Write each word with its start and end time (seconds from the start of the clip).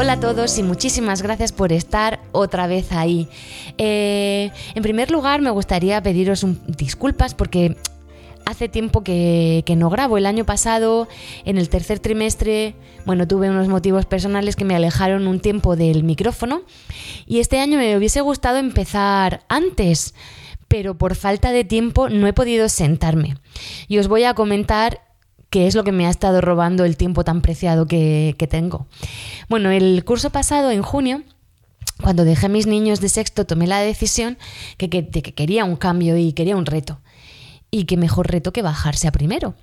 Hola 0.00 0.14
a 0.14 0.20
todos 0.20 0.56
y 0.56 0.62
muchísimas 0.62 1.20
gracias 1.20 1.52
por 1.52 1.74
estar 1.74 2.20
otra 2.32 2.66
vez 2.66 2.90
ahí. 2.90 3.28
Eh, 3.76 4.50
en 4.74 4.82
primer 4.82 5.10
lugar, 5.10 5.42
me 5.42 5.50
gustaría 5.50 6.02
pediros 6.02 6.46
disculpas 6.66 7.34
porque 7.34 7.76
hace 8.46 8.70
tiempo 8.70 9.04
que, 9.04 9.62
que 9.66 9.76
no 9.76 9.90
grabo. 9.90 10.16
El 10.16 10.24
año 10.24 10.46
pasado, 10.46 11.06
en 11.44 11.58
el 11.58 11.68
tercer 11.68 11.98
trimestre, 11.98 12.76
bueno, 13.04 13.28
tuve 13.28 13.50
unos 13.50 13.68
motivos 13.68 14.06
personales 14.06 14.56
que 14.56 14.64
me 14.64 14.74
alejaron 14.74 15.26
un 15.26 15.38
tiempo 15.38 15.76
del 15.76 16.02
micrófono 16.02 16.62
y 17.26 17.40
este 17.40 17.58
año 17.58 17.76
me 17.76 17.94
hubiese 17.94 18.22
gustado 18.22 18.56
empezar 18.56 19.42
antes, 19.50 20.14
pero 20.66 20.96
por 20.96 21.14
falta 21.14 21.52
de 21.52 21.64
tiempo 21.64 22.08
no 22.08 22.26
he 22.26 22.32
podido 22.32 22.70
sentarme. 22.70 23.36
Y 23.86 23.98
os 23.98 24.08
voy 24.08 24.24
a 24.24 24.32
comentar 24.32 25.09
qué 25.50 25.66
es 25.66 25.74
lo 25.74 25.84
que 25.84 25.92
me 25.92 26.06
ha 26.06 26.10
estado 26.10 26.40
robando 26.40 26.84
el 26.84 26.96
tiempo 26.96 27.24
tan 27.24 27.42
preciado 27.42 27.86
que, 27.86 28.34
que 28.38 28.46
tengo. 28.46 28.86
Bueno, 29.48 29.70
el 29.70 30.04
curso 30.04 30.30
pasado, 30.30 30.70
en 30.70 30.82
junio, 30.82 31.22
cuando 32.02 32.24
dejé 32.24 32.46
a 32.46 32.48
mis 32.48 32.66
niños 32.66 33.00
de 33.00 33.08
sexto, 33.08 33.44
tomé 33.46 33.66
la 33.66 33.80
decisión 33.80 34.38
que, 34.78 34.88
que- 34.88 35.02
de 35.02 35.22
que 35.22 35.34
quería 35.34 35.64
un 35.64 35.76
cambio 35.76 36.16
y 36.16 36.32
quería 36.32 36.56
un 36.56 36.66
reto. 36.66 37.00
Y 37.70 37.84
qué 37.84 37.96
mejor 37.96 38.30
reto 38.30 38.52
que 38.52 38.62
bajarse 38.62 39.06
a 39.08 39.12
primero. 39.12 39.54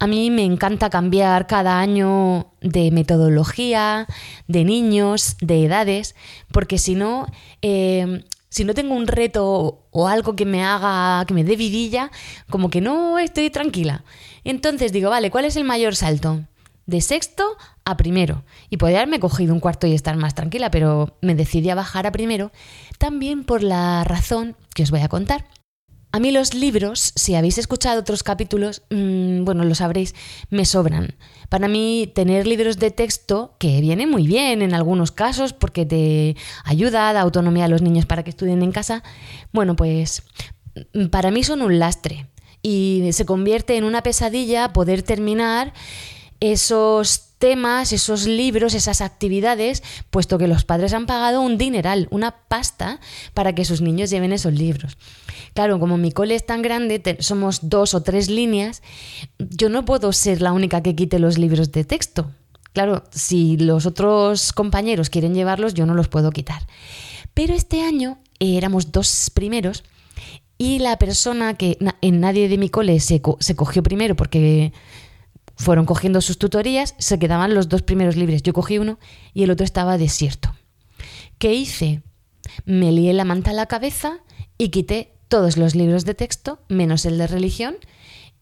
A 0.00 0.06
mí 0.06 0.30
me 0.30 0.44
encanta 0.44 0.90
cambiar 0.90 1.46
cada 1.46 1.78
año 1.78 2.48
de 2.60 2.90
metodología, 2.90 4.06
de 4.48 4.64
niños, 4.64 5.36
de 5.40 5.64
edades, 5.64 6.14
porque 6.52 6.78
si 6.78 6.94
no, 6.96 7.26
eh, 7.62 8.24
si 8.54 8.64
no 8.64 8.72
tengo 8.72 8.94
un 8.94 9.08
reto 9.08 9.84
o 9.90 10.06
algo 10.06 10.36
que 10.36 10.46
me 10.46 10.62
haga, 10.64 11.24
que 11.26 11.34
me 11.34 11.42
dé 11.42 11.56
vidilla, 11.56 12.12
como 12.48 12.70
que 12.70 12.80
no 12.80 13.18
estoy 13.18 13.50
tranquila. 13.50 14.04
Entonces 14.44 14.92
digo, 14.92 15.10
vale, 15.10 15.28
¿cuál 15.32 15.44
es 15.44 15.56
el 15.56 15.64
mayor 15.64 15.96
salto? 15.96 16.44
De 16.86 17.00
sexto 17.00 17.44
a 17.84 17.96
primero. 17.96 18.44
Y 18.70 18.76
podría 18.76 18.98
haberme 18.98 19.18
cogido 19.18 19.52
un 19.52 19.58
cuarto 19.58 19.88
y 19.88 19.92
estar 19.92 20.16
más 20.16 20.36
tranquila, 20.36 20.70
pero 20.70 21.18
me 21.20 21.34
decidí 21.34 21.68
a 21.68 21.74
bajar 21.74 22.06
a 22.06 22.12
primero, 22.12 22.52
también 22.96 23.42
por 23.42 23.64
la 23.64 24.04
razón 24.04 24.54
que 24.72 24.84
os 24.84 24.92
voy 24.92 25.00
a 25.00 25.08
contar. 25.08 25.46
A 26.14 26.20
mí 26.20 26.30
los 26.30 26.54
libros, 26.54 27.12
si 27.16 27.34
habéis 27.34 27.58
escuchado 27.58 27.98
otros 27.98 28.22
capítulos, 28.22 28.82
mm, 28.88 29.42
bueno, 29.42 29.64
lo 29.64 29.74
sabréis, 29.74 30.14
me 30.48 30.64
sobran. 30.64 31.16
Para 31.48 31.66
mí 31.66 32.08
tener 32.14 32.46
libros 32.46 32.78
de 32.78 32.92
texto, 32.92 33.56
que 33.58 33.80
viene 33.80 34.06
muy 34.06 34.24
bien 34.28 34.62
en 34.62 34.74
algunos 34.74 35.10
casos 35.10 35.52
porque 35.52 35.84
te 35.84 36.36
ayuda, 36.64 37.12
da 37.12 37.20
autonomía 37.20 37.64
a 37.64 37.68
los 37.68 37.82
niños 37.82 38.06
para 38.06 38.22
que 38.22 38.30
estudien 38.30 38.62
en 38.62 38.70
casa, 38.70 39.02
bueno, 39.50 39.74
pues 39.74 40.22
mm, 40.92 41.06
para 41.06 41.32
mí 41.32 41.42
son 41.42 41.62
un 41.62 41.80
lastre 41.80 42.28
y 42.62 43.08
se 43.10 43.26
convierte 43.26 43.76
en 43.76 43.82
una 43.82 44.04
pesadilla 44.04 44.72
poder 44.72 45.02
terminar 45.02 45.72
esos 46.38 47.33
temas, 47.44 47.92
esos 47.92 48.26
libros, 48.26 48.72
esas 48.72 49.02
actividades, 49.02 49.82
puesto 50.08 50.38
que 50.38 50.48
los 50.48 50.64
padres 50.64 50.94
han 50.94 51.04
pagado 51.04 51.42
un 51.42 51.58
dineral, 51.58 52.08
una 52.10 52.30
pasta, 52.48 53.00
para 53.34 53.54
que 53.54 53.66
sus 53.66 53.82
niños 53.82 54.08
lleven 54.08 54.32
esos 54.32 54.54
libros. 54.54 54.96
Claro, 55.52 55.78
como 55.78 55.98
mi 55.98 56.10
cole 56.10 56.36
es 56.36 56.46
tan 56.46 56.62
grande, 56.62 57.18
somos 57.20 57.68
dos 57.68 57.92
o 57.92 58.02
tres 58.02 58.30
líneas, 58.30 58.80
yo 59.38 59.68
no 59.68 59.84
puedo 59.84 60.10
ser 60.14 60.40
la 60.40 60.52
única 60.52 60.82
que 60.82 60.96
quite 60.96 61.18
los 61.18 61.36
libros 61.36 61.70
de 61.70 61.84
texto. 61.84 62.30
Claro, 62.72 63.04
si 63.10 63.58
los 63.58 63.84
otros 63.84 64.54
compañeros 64.54 65.10
quieren 65.10 65.34
llevarlos, 65.34 65.74
yo 65.74 65.84
no 65.84 65.92
los 65.92 66.08
puedo 66.08 66.30
quitar. 66.30 66.66
Pero 67.34 67.52
este 67.52 67.82
año 67.82 68.16
eh, 68.38 68.56
éramos 68.56 68.90
dos 68.90 69.30
primeros 69.34 69.84
y 70.56 70.78
la 70.78 70.98
persona 70.98 71.58
que 71.58 71.76
en 72.00 72.20
nadie 72.20 72.48
de 72.48 72.56
mi 72.56 72.70
cole 72.70 73.00
se, 73.00 73.20
se 73.38 73.54
cogió 73.54 73.82
primero 73.82 74.16
porque 74.16 74.72
fueron 75.56 75.86
cogiendo 75.86 76.20
sus 76.20 76.38
tutorías, 76.38 76.94
se 76.98 77.18
quedaban 77.18 77.54
los 77.54 77.68
dos 77.68 77.82
primeros 77.82 78.16
libres. 78.16 78.42
Yo 78.42 78.52
cogí 78.52 78.78
uno 78.78 78.98
y 79.32 79.44
el 79.44 79.50
otro 79.50 79.64
estaba 79.64 79.98
desierto. 79.98 80.54
¿Qué 81.38 81.54
hice? 81.54 82.02
Me 82.64 82.92
lié 82.92 83.12
la 83.12 83.24
manta 83.24 83.50
a 83.50 83.54
la 83.54 83.66
cabeza 83.66 84.20
y 84.58 84.68
quité 84.68 85.14
todos 85.28 85.56
los 85.56 85.74
libros 85.74 86.04
de 86.04 86.14
texto, 86.14 86.60
menos 86.68 87.06
el 87.06 87.18
de 87.18 87.26
religión 87.26 87.76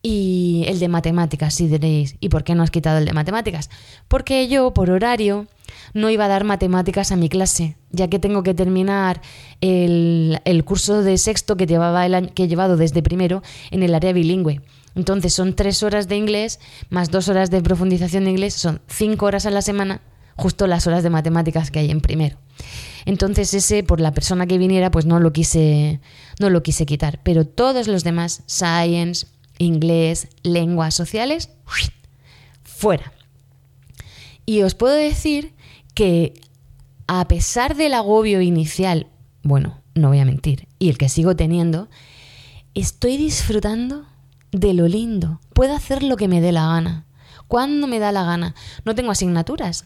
y 0.02 0.64
el 0.66 0.80
de 0.80 0.88
matemáticas, 0.88 1.54
si 1.54 1.68
diréis. 1.68 2.16
¿Y 2.20 2.28
por 2.28 2.44
qué 2.44 2.54
no 2.54 2.62
has 2.62 2.70
quitado 2.70 2.98
el 2.98 3.04
de 3.04 3.12
matemáticas? 3.12 3.70
Porque 4.08 4.48
yo, 4.48 4.74
por 4.74 4.90
horario, 4.90 5.46
no 5.94 6.10
iba 6.10 6.24
a 6.24 6.28
dar 6.28 6.44
matemáticas 6.44 7.12
a 7.12 7.16
mi 7.16 7.28
clase, 7.28 7.76
ya 7.90 8.08
que 8.08 8.18
tengo 8.18 8.42
que 8.42 8.54
terminar 8.54 9.22
el, 9.60 10.62
curso 10.64 11.02
de 11.02 11.18
sexto 11.18 11.56
que, 11.56 11.66
llevaba 11.66 12.04
el 12.04 12.32
que 12.32 12.44
he 12.44 12.48
llevado 12.48 12.76
desde 12.76 13.02
primero 13.02 13.42
en 13.70 13.82
el 13.82 13.94
área 13.94 14.12
bilingüe. 14.12 14.60
Entonces 14.94 15.32
son 15.32 15.54
tres 15.54 15.82
horas 15.82 16.08
de 16.08 16.16
inglés 16.16 16.60
más 16.90 17.10
dos 17.10 17.28
horas 17.28 17.50
de 17.50 17.62
profundización 17.62 18.24
de 18.24 18.30
inglés, 18.30 18.54
son 18.54 18.80
cinco 18.88 19.26
horas 19.26 19.46
a 19.46 19.50
la 19.50 19.62
semana, 19.62 20.02
justo 20.36 20.66
las 20.66 20.86
horas 20.86 21.02
de 21.02 21.10
matemáticas 21.10 21.70
que 21.70 21.80
hay 21.80 21.90
en 21.90 22.00
primero. 22.00 22.38
Entonces 23.04 23.52
ese, 23.54 23.82
por 23.82 24.00
la 24.00 24.12
persona 24.12 24.46
que 24.46 24.58
viniera, 24.58 24.90
pues 24.90 25.06
no 25.06 25.18
lo 25.18 25.32
quise, 25.32 26.00
no 26.38 26.50
lo 26.50 26.62
quise 26.62 26.86
quitar. 26.86 27.20
Pero 27.22 27.46
todos 27.46 27.88
los 27.88 28.04
demás, 28.04 28.42
science, 28.46 29.26
inglés, 29.58 30.28
lenguas 30.42 30.94
sociales, 30.94 31.50
fuera. 32.62 33.12
Y 34.46 34.62
os 34.62 34.74
puedo 34.74 34.94
decir 34.94 35.54
que 35.94 36.34
a 37.06 37.26
pesar 37.28 37.76
del 37.76 37.94
agobio 37.94 38.40
inicial, 38.40 39.08
bueno, 39.42 39.80
no 39.94 40.08
voy 40.08 40.18
a 40.18 40.24
mentir, 40.24 40.68
y 40.78 40.88
el 40.88 40.98
que 40.98 41.08
sigo 41.08 41.36
teniendo, 41.36 41.88
estoy 42.74 43.16
disfrutando 43.16 44.06
de 44.52 44.74
lo 44.74 44.86
lindo. 44.86 45.40
Puedo 45.54 45.74
hacer 45.74 46.02
lo 46.02 46.16
que 46.16 46.28
me 46.28 46.40
dé 46.40 46.52
la 46.52 46.66
gana. 46.66 47.06
Cuando 47.48 47.86
me 47.86 47.98
da 47.98 48.12
la 48.12 48.24
gana. 48.24 48.54
No 48.84 48.94
tengo 48.94 49.10
asignaturas. 49.10 49.84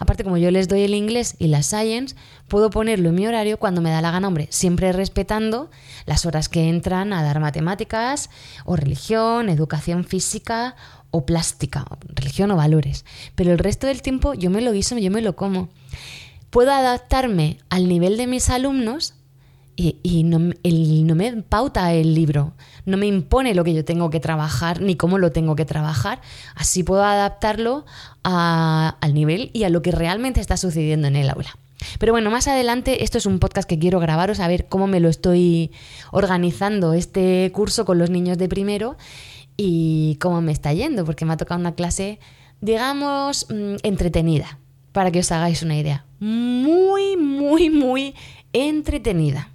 Aparte, 0.00 0.24
como 0.24 0.38
yo 0.38 0.50
les 0.50 0.68
doy 0.68 0.82
el 0.82 0.94
inglés 0.94 1.36
y 1.38 1.48
la 1.48 1.62
science, 1.62 2.16
puedo 2.48 2.70
ponerlo 2.70 3.10
en 3.10 3.14
mi 3.14 3.26
horario 3.26 3.58
cuando 3.58 3.82
me 3.82 3.90
da 3.90 4.00
la 4.00 4.10
gana, 4.10 4.28
hombre, 4.28 4.48
siempre 4.50 4.92
respetando 4.92 5.70
las 6.06 6.24
horas 6.24 6.48
que 6.48 6.70
entran 6.70 7.12
a 7.12 7.22
dar 7.22 7.38
matemáticas 7.38 8.30
o 8.64 8.76
religión, 8.76 9.50
educación 9.50 10.04
física 10.04 10.74
o 11.10 11.26
plástica, 11.26 11.84
religión 12.08 12.50
o 12.50 12.56
valores. 12.56 13.04
Pero 13.34 13.52
el 13.52 13.58
resto 13.58 13.86
del 13.86 14.00
tiempo 14.00 14.34
yo 14.34 14.50
me 14.50 14.62
lo 14.62 14.72
guiso, 14.72 14.96
yo 14.96 15.10
me 15.10 15.22
lo 15.22 15.36
como. 15.36 15.68
Puedo 16.50 16.72
adaptarme 16.72 17.58
al 17.68 17.88
nivel 17.88 18.16
de 18.16 18.26
mis 18.26 18.48
alumnos 18.48 19.14
y, 19.76 20.22
no, 20.24 21.14
me 21.14 21.42
pauta 21.42 21.92
el 21.92 22.14
libro, 22.14 22.52
no 22.86 22.96
me 22.96 23.06
impone 23.06 23.54
lo 23.54 23.64
que 23.64 23.74
yo 23.74 23.84
tengo 23.84 24.10
que 24.10 24.20
trabajar 24.20 24.80
ni 24.80 24.96
cómo 24.96 25.18
lo 25.18 25.32
tengo 25.32 25.56
que 25.56 25.64
trabajar. 25.64 26.20
Así 26.54 26.82
puedo 26.82 27.04
adaptarlo 27.04 27.84
al 28.22 29.14
nivel 29.14 29.50
y 29.52 29.64
a 29.64 29.70
lo 29.70 29.82
que 29.82 29.90
realmente 29.90 30.40
está 30.40 30.56
sucediendo 30.56 31.08
en 31.08 31.16
el 31.16 31.28
aula. 31.28 31.56
Pero 31.98 32.12
bueno, 32.12 32.30
más 32.30 32.48
adelante, 32.48 33.04
esto 33.04 33.18
es 33.18 33.26
un 33.26 33.38
podcast 33.38 33.68
que 33.68 33.78
quiero 33.78 34.00
grabaros 34.00 34.40
a 34.40 34.48
ver 34.48 34.66
cómo 34.68 34.86
me 34.86 35.00
lo 35.00 35.08
estoy 35.08 35.72
organizando 36.12 36.94
este 36.94 37.50
curso 37.52 37.84
con 37.84 37.98
los 37.98 38.10
niños 38.10 38.38
de 38.38 38.48
primero 38.48 38.96
y 39.56 40.16
cómo 40.20 40.40
me 40.40 40.52
está 40.52 40.72
yendo, 40.72 41.04
porque 41.04 41.24
me 41.24 41.32
ha 41.32 41.36
tocado 41.36 41.60
una 41.60 41.74
clase, 41.74 42.18
digamos, 42.60 43.46
mm, 43.50 43.76
entretenida, 43.82 44.58
para 44.92 45.10
que 45.10 45.20
os 45.20 45.32
hagáis 45.32 45.62
una 45.62 45.76
idea. 45.76 46.04
Muy, 46.20 47.16
muy, 47.16 47.70
muy 47.70 48.14
entretenida. 48.52 49.50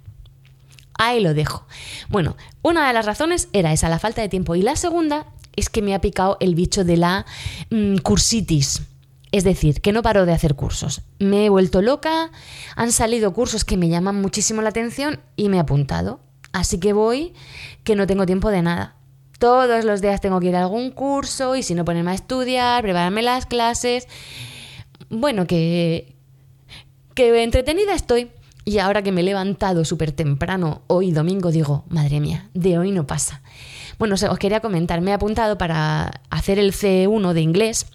Ahí 1.02 1.20
lo 1.20 1.32
dejo. 1.32 1.66
Bueno, 2.10 2.36
una 2.60 2.86
de 2.86 2.92
las 2.92 3.06
razones 3.06 3.48
era 3.54 3.72
esa, 3.72 3.88
la 3.88 3.98
falta 3.98 4.20
de 4.20 4.28
tiempo. 4.28 4.54
Y 4.54 4.60
la 4.60 4.76
segunda 4.76 5.24
es 5.56 5.70
que 5.70 5.80
me 5.80 5.94
ha 5.94 6.02
picado 6.02 6.36
el 6.40 6.54
bicho 6.54 6.84
de 6.84 6.98
la 6.98 7.24
mm, 7.70 7.96
cursitis. 7.98 8.82
Es 9.32 9.42
decir, 9.42 9.80
que 9.80 9.92
no 9.92 10.02
paro 10.02 10.26
de 10.26 10.34
hacer 10.34 10.56
cursos. 10.56 11.00
Me 11.18 11.46
he 11.46 11.48
vuelto 11.48 11.80
loca, 11.80 12.30
han 12.76 12.92
salido 12.92 13.32
cursos 13.32 13.64
que 13.64 13.78
me 13.78 13.88
llaman 13.88 14.20
muchísimo 14.20 14.60
la 14.60 14.68
atención 14.68 15.20
y 15.36 15.48
me 15.48 15.56
he 15.56 15.60
apuntado. 15.60 16.20
Así 16.52 16.78
que 16.78 16.92
voy, 16.92 17.32
que 17.82 17.96
no 17.96 18.06
tengo 18.06 18.26
tiempo 18.26 18.50
de 18.50 18.60
nada. 18.60 18.96
Todos 19.38 19.86
los 19.86 20.02
días 20.02 20.20
tengo 20.20 20.38
que 20.38 20.48
ir 20.48 20.56
a 20.56 20.60
algún 20.60 20.90
curso 20.90 21.56
y 21.56 21.62
si 21.62 21.74
no 21.74 21.86
ponerme 21.86 22.10
a 22.10 22.14
estudiar, 22.14 22.82
prepararme 22.82 23.22
las 23.22 23.46
clases. 23.46 24.06
Bueno, 25.08 25.46
que, 25.46 26.14
que 27.14 27.42
entretenida 27.42 27.94
estoy. 27.94 28.30
Y 28.70 28.78
ahora 28.78 29.02
que 29.02 29.10
me 29.10 29.22
he 29.22 29.24
levantado 29.24 29.84
súper 29.84 30.12
temprano, 30.12 30.82
hoy 30.86 31.10
domingo, 31.10 31.50
digo, 31.50 31.84
madre 31.88 32.20
mía, 32.20 32.50
de 32.54 32.78
hoy 32.78 32.92
no 32.92 33.04
pasa. 33.04 33.42
Bueno, 33.98 34.14
os 34.14 34.38
quería 34.38 34.60
comentar, 34.60 35.00
me 35.00 35.10
he 35.10 35.14
apuntado 35.14 35.58
para 35.58 36.20
hacer 36.30 36.60
el 36.60 36.72
C1 36.72 37.32
de 37.32 37.40
inglés, 37.40 37.86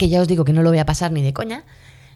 que 0.00 0.08
ya 0.08 0.20
os 0.20 0.26
digo 0.26 0.44
que 0.44 0.52
no 0.52 0.64
lo 0.64 0.70
voy 0.70 0.80
a 0.80 0.86
pasar 0.86 1.12
ni 1.12 1.22
de 1.22 1.32
coña. 1.32 1.64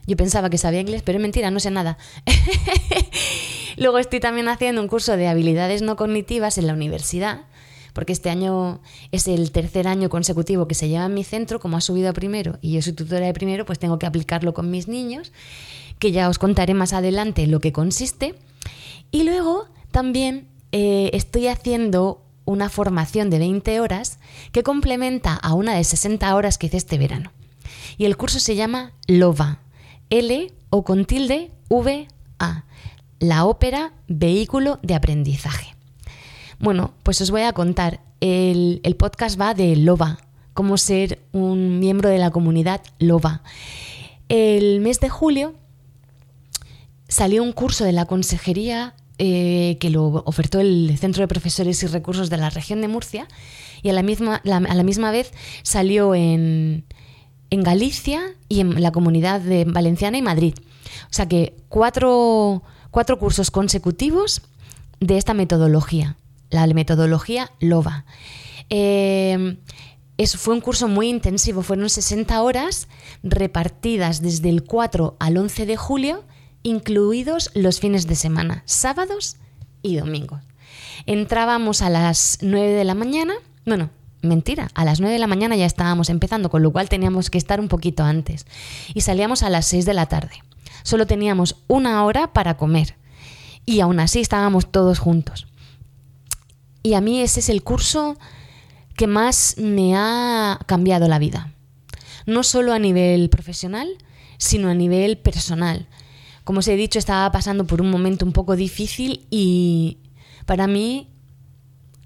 Yo 0.04 0.16
pensaba 0.16 0.50
que 0.50 0.58
sabía 0.58 0.80
inglés, 0.80 1.02
pero 1.04 1.18
es 1.18 1.22
mentira, 1.22 1.52
no 1.52 1.60
sé 1.60 1.70
nada. 1.70 1.96
Luego 3.76 3.98
estoy 3.98 4.18
también 4.18 4.48
haciendo 4.48 4.82
un 4.82 4.88
curso 4.88 5.16
de 5.16 5.28
habilidades 5.28 5.82
no 5.82 5.94
cognitivas 5.94 6.58
en 6.58 6.66
la 6.66 6.72
universidad, 6.72 7.42
porque 7.92 8.12
este 8.12 8.30
año 8.30 8.80
es 9.12 9.28
el 9.28 9.52
tercer 9.52 9.86
año 9.86 10.08
consecutivo 10.08 10.66
que 10.66 10.74
se 10.74 10.88
lleva 10.88 11.06
en 11.06 11.14
mi 11.14 11.22
centro, 11.22 11.60
como 11.60 11.76
ha 11.76 11.80
subido 11.80 12.10
a 12.10 12.14
primero 12.14 12.58
y 12.60 12.72
yo 12.72 12.82
soy 12.82 12.94
tutora 12.94 13.26
de 13.26 13.32
primero, 13.32 13.64
pues 13.64 13.78
tengo 13.78 14.00
que 14.00 14.06
aplicarlo 14.06 14.54
con 14.54 14.72
mis 14.72 14.88
niños 14.88 15.32
que 15.98 16.12
ya 16.12 16.28
os 16.28 16.38
contaré 16.38 16.74
más 16.74 16.92
adelante 16.92 17.46
lo 17.46 17.60
que 17.60 17.72
consiste. 17.72 18.34
Y 19.10 19.24
luego 19.24 19.66
también 19.90 20.48
eh, 20.72 21.10
estoy 21.12 21.48
haciendo 21.48 22.22
una 22.44 22.68
formación 22.68 23.30
de 23.30 23.38
20 23.38 23.80
horas 23.80 24.18
que 24.52 24.62
complementa 24.62 25.34
a 25.34 25.54
una 25.54 25.74
de 25.74 25.84
60 25.84 26.34
horas 26.34 26.58
que 26.58 26.66
hice 26.66 26.76
este 26.76 26.98
verano. 26.98 27.32
Y 27.98 28.04
el 28.04 28.16
curso 28.16 28.38
se 28.38 28.56
llama 28.56 28.92
LOVA, 29.06 29.60
L 30.10 30.52
o 30.70 30.84
con 30.84 31.04
tilde 31.04 31.50
V 31.68 32.08
A, 32.38 32.64
la 33.18 33.44
ópera 33.44 33.92
Vehículo 34.06 34.78
de 34.82 34.94
Aprendizaje. 34.94 35.74
Bueno, 36.58 36.94
pues 37.02 37.20
os 37.20 37.30
voy 37.30 37.42
a 37.42 37.52
contar, 37.52 38.00
el, 38.20 38.80
el 38.82 38.96
podcast 38.96 39.40
va 39.40 39.54
de 39.54 39.76
LOVA, 39.76 40.18
cómo 40.54 40.78
ser 40.78 41.20
un 41.32 41.80
miembro 41.80 42.08
de 42.08 42.18
la 42.18 42.30
comunidad 42.30 42.80
LOVA. 42.98 43.42
El 44.28 44.80
mes 44.80 45.00
de 45.00 45.08
julio 45.08 45.54
salió 47.08 47.42
un 47.42 47.52
curso 47.52 47.84
de 47.84 47.92
la 47.92 48.06
consejería 48.06 48.94
eh, 49.18 49.78
que 49.80 49.88
lo 49.90 50.22
ofertó 50.26 50.60
el 50.60 50.94
Centro 50.98 51.22
de 51.22 51.28
Profesores 51.28 51.82
y 51.82 51.86
Recursos 51.86 52.28
de 52.28 52.36
la 52.36 52.50
región 52.50 52.82
de 52.82 52.88
Murcia 52.88 53.26
y 53.82 53.88
a 53.88 53.92
la 53.92 54.02
misma, 54.02 54.42
a 54.44 54.74
la 54.74 54.82
misma 54.82 55.10
vez 55.10 55.32
salió 55.62 56.14
en, 56.14 56.84
en, 57.50 57.62
Galicia 57.62 58.22
y 58.48 58.60
en 58.60 58.82
la 58.82 58.92
comunidad 58.92 59.40
de 59.40 59.64
Valenciana 59.64 60.18
y 60.18 60.22
Madrid. 60.22 60.54
O 61.10 61.14
sea 61.14 61.26
que 61.26 61.54
cuatro, 61.68 62.62
cuatro 62.90 63.18
cursos 63.18 63.50
consecutivos 63.50 64.42
de 65.00 65.16
esta 65.16 65.32
metodología, 65.32 66.16
la 66.50 66.66
metodología 66.66 67.50
LOVA. 67.60 68.04
Eh, 68.68 69.56
fue 70.36 70.54
un 70.54 70.60
curso 70.60 70.88
muy 70.88 71.08
intensivo, 71.08 71.62
fueron 71.62 71.88
60 71.88 72.42
horas 72.42 72.88
repartidas 73.22 74.20
desde 74.20 74.48
el 74.48 74.64
4 74.64 75.16
al 75.18 75.36
11 75.38 75.66
de 75.66 75.76
julio 75.76 76.24
incluidos 76.66 77.52
los 77.54 77.78
fines 77.78 78.08
de 78.08 78.16
semana, 78.16 78.64
sábados 78.66 79.36
y 79.82 79.96
domingos. 79.96 80.42
Entrábamos 81.06 81.80
a 81.80 81.90
las 81.90 82.38
9 82.40 82.72
de 82.72 82.82
la 82.82 82.94
mañana, 82.96 83.34
bueno, 83.64 83.90
mentira, 84.20 84.68
a 84.74 84.84
las 84.84 84.98
9 84.98 85.12
de 85.12 85.20
la 85.20 85.28
mañana 85.28 85.54
ya 85.54 85.64
estábamos 85.64 86.10
empezando, 86.10 86.50
con 86.50 86.64
lo 86.64 86.72
cual 86.72 86.88
teníamos 86.88 87.30
que 87.30 87.38
estar 87.38 87.60
un 87.60 87.68
poquito 87.68 88.02
antes. 88.02 88.46
Y 88.94 89.02
salíamos 89.02 89.44
a 89.44 89.50
las 89.50 89.66
6 89.66 89.86
de 89.86 89.94
la 89.94 90.06
tarde. 90.06 90.42
Solo 90.82 91.06
teníamos 91.06 91.62
una 91.68 92.04
hora 92.04 92.32
para 92.32 92.56
comer. 92.56 92.96
Y 93.64 93.78
aún 93.78 94.00
así 94.00 94.20
estábamos 94.20 94.72
todos 94.72 94.98
juntos. 94.98 95.46
Y 96.82 96.94
a 96.94 97.00
mí 97.00 97.20
ese 97.20 97.38
es 97.38 97.48
el 97.48 97.62
curso 97.62 98.18
que 98.96 99.06
más 99.06 99.54
me 99.58 99.94
ha 99.94 100.58
cambiado 100.66 101.06
la 101.06 101.20
vida. 101.20 101.52
No 102.26 102.42
solo 102.42 102.72
a 102.72 102.80
nivel 102.80 103.30
profesional, 103.30 103.88
sino 104.36 104.68
a 104.68 104.74
nivel 104.74 105.16
personal 105.16 105.86
como 106.46 106.60
os 106.60 106.68
he 106.68 106.76
dicho, 106.76 107.00
estaba 107.00 107.32
pasando 107.32 107.66
por 107.66 107.82
un 107.82 107.90
momento 107.90 108.24
un 108.24 108.30
poco 108.30 108.54
difícil 108.54 109.26
y 109.30 109.98
para 110.46 110.68
mí, 110.68 111.10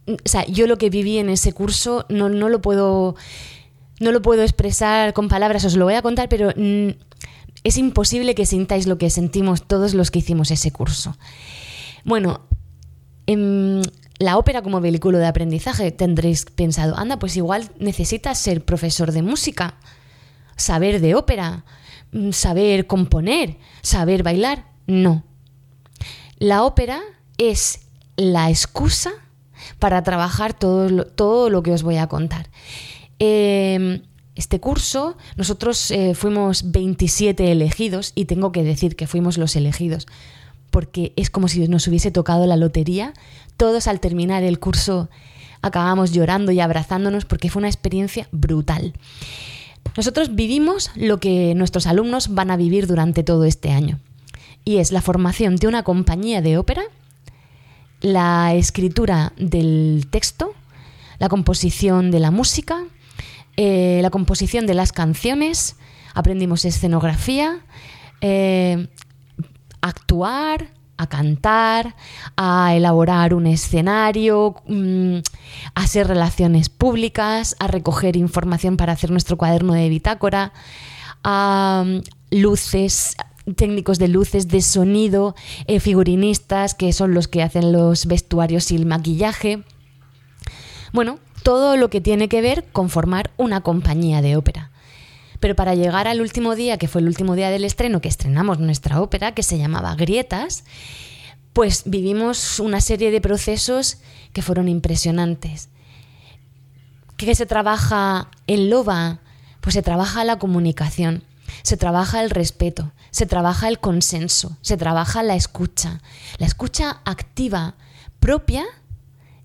o 0.07 0.17
sea, 0.25 0.47
yo 0.47 0.67
lo 0.67 0.79
que 0.79 0.89
viví 0.89 1.19
en 1.19 1.29
ese 1.29 1.53
curso 1.53 2.07
no, 2.09 2.31
no 2.31 2.49
lo 2.49 2.63
puedo 2.63 3.17
no 4.01 4.13
lo 4.13 4.23
puedo 4.23 4.43
expresar 4.43 5.13
con 5.13 5.29
palabras, 5.29 5.67
os 5.67 5.77
lo 5.77 5.85
voy 5.85 5.93
a 5.93 6.01
contar, 6.01 6.31
pero 6.31 6.55
mm, 6.57 6.89
es 7.65 7.77
imposible 7.77 8.35
que 8.35 8.47
sintáis 8.47 8.87
lo 8.87 8.97
que 8.97 9.11
sentimos 9.11 9.69
todos 9.69 9.93
los 9.93 10.11
que 10.11 10.21
hicimos 10.21 10.51
ese 10.51 10.73
curso. 10.73 11.19
Bueno, 12.07 12.41
en 13.27 13.83
la 14.19 14.39
ópera 14.39 14.63
como 14.63 14.81
vehículo 14.81 15.19
de 15.19 15.27
aprendizaje 15.27 15.93
tendréis 15.93 16.47
pensado, 16.47 16.97
anda, 16.97 17.19
pues 17.19 17.37
igual 17.37 17.69
necesitas 17.79 18.39
ser 18.39 18.65
profesor 18.65 19.13
de 19.13 19.21
música, 19.21 19.75
saber 20.57 21.03
de 21.03 21.15
ópera, 21.15 21.67
Mm, 21.67 21.80
saber 22.33 22.87
componer, 22.87 23.59
saber 23.83 24.23
bailar. 24.23 24.67
No. 24.87 25.25
La 26.39 26.65
ópera 26.65 27.01
es 27.39 27.81
la 28.17 28.51
excusa 28.51 29.13
para 29.79 30.03
trabajar 30.03 30.55
todo 30.55 30.89
lo, 30.89 31.07
todo 31.07 31.51
lo 31.51 31.63
que 31.63 31.73
os 31.73 31.83
voy 31.83 31.97
a 31.97 32.07
contar. 32.07 32.51
Em, 33.19 34.03
este 34.35 34.61
curso, 34.61 35.17
nosotros 35.37 35.91
eh, 35.91 36.15
fuimos 36.15 36.71
27 36.71 37.53
elegidos 37.53 38.13
y 38.15 38.25
tengo 38.25 38.53
que 38.53 38.63
decir 38.63 38.97
que 38.97 39.07
fuimos 39.07 39.37
los 39.37 39.57
elegidos, 39.57 40.07
porque 40.71 41.13
es 41.17 41.31
como 41.31 41.49
si 41.49 41.69
nos 41.69 41.87
hubiese 41.89 42.11
tocado 42.11 42.47
la 42.47 42.57
lotería. 42.57 43.13
Todos 43.57 43.87
al 43.87 44.01
terminar 44.01 44.43
el 44.43 44.59
curso 44.59 45.11
acabamos 45.63 46.13
llorando 46.13 46.53
y 46.53 46.61
abrazándonos 46.61 47.27
porque 47.27 47.51
fue 47.51 47.61
una 47.61 47.69
experiencia 47.69 48.29
brutal. 48.33 48.95
Nosotros 49.97 50.35
vivimos 50.35 50.91
lo 50.95 51.19
que 51.19 51.55
nuestros 51.55 51.87
alumnos 51.87 52.35
van 52.35 52.51
a 52.51 52.57
vivir 52.57 52.87
durante 52.87 53.23
todo 53.23 53.45
este 53.45 53.71
año. 53.71 53.99
Y 54.65 54.79
es 54.79 54.93
la 54.93 55.03
formación 55.03 55.57
de 55.57 55.67
una 55.67 55.83
compañía 55.83 56.43
de 56.43 56.59
ópera, 56.59 56.83
la 58.01 58.55
escritura 58.55 59.33
del 59.37 60.07
texto, 60.11 60.55
la 61.19 61.29
composición 61.29 62.11
de 62.11 62.21
la 62.21 62.31
música, 62.31 62.85
eh, 63.57 64.01
la 64.03 64.11
composición 64.11 64.67
de 64.67 64.75
las 64.75 64.93
canciones, 64.93 65.77
aprendimos 66.15 66.65
escenografía, 66.65 67.61
eh, 68.21 68.89
actuar, 69.81 70.69
a 71.01 71.07
cantar, 71.07 71.97
a 72.37 72.75
elaborar 72.75 73.33
un 73.33 73.47
escenario, 73.47 74.57
mm, 74.67 75.17
a 75.75 75.81
hacer 75.81 76.07
relaciones 76.07 76.69
públicas, 76.69 77.57
a 77.59 77.69
recoger 77.69 78.17
información 78.17 78.77
para 78.77 78.93
hacer 78.93 79.11
nuestro 79.11 79.39
cuaderno 79.39 79.73
de 79.73 79.89
bitácora, 79.89 80.53
a 81.25 81.85
mm, 81.87 82.01
luces, 82.33 83.17
técnicos 83.57 83.99
de 83.99 84.09
luces, 84.09 84.49
de 84.49 84.61
sonido, 84.61 85.35
eh, 85.67 85.81
figurinistas, 85.81 86.75
que 86.75 86.93
son 86.93 87.15
los 87.15 87.29
que 87.29 87.43
hacen 87.43 87.73
los 87.73 88.05
vestuarios 88.05 88.71
y 88.71 88.77
el 88.77 88.85
maquillaje. 88.85 89.63
Bueno, 90.93 91.19
todo 91.43 91.79
lo 91.79 91.89
que 91.89 92.03
tiene 92.03 92.29
que 92.29 92.43
ver 92.43 92.67
con 92.73 92.91
formar 92.91 93.31
una 93.39 93.63
compañía 93.63 94.21
de 94.21 94.37
ópera. 94.37 94.70
Pero 95.41 95.57
para 95.57 95.75
llegar 95.75 96.07
al 96.07 96.21
último 96.21 96.55
día, 96.55 96.77
que 96.79 96.89
fue 96.89 97.01
el 97.01 97.09
último 97.09 97.35
día 97.35 97.51
del 97.51 97.65
estreno, 97.65 98.01
que 98.01 98.09
estrenamos 98.09 98.59
nuestra 98.59 99.01
ópera, 99.01 99.33
que 99.33 99.43
se 99.43 99.59
llamaba 99.59 99.95
Grietas, 99.95 100.65
pues 101.53 101.83
vivimos 101.87 102.61
una 102.61 102.81
serie 102.81 103.11
de 103.11 103.21
procesos 103.21 103.99
que 104.33 104.43
fueron 104.43 104.69
impresionantes. 104.69 105.71
¿Qué 107.17 107.35
se 107.35 107.47
trabaja 107.47 108.31
en 108.47 108.71
Loba? 108.71 109.21
Pues 109.61 109.75
se 109.75 109.83
trabaja 109.83 110.25
la 110.25 110.39
comunicación, 110.39 111.23
se 111.63 111.77
trabaja 111.77 112.23
el 112.23 112.31
respeto, 112.31 112.93
se 113.11 113.27
trabaja 113.27 113.69
el 113.69 113.79
consenso, 113.79 114.57
se 114.63 114.77
trabaja 114.77 115.23
la 115.23 115.35
escucha, 115.35 116.01
la 116.39 116.47
escucha 116.47 117.01
activa 117.05 117.75
propia 118.21 118.65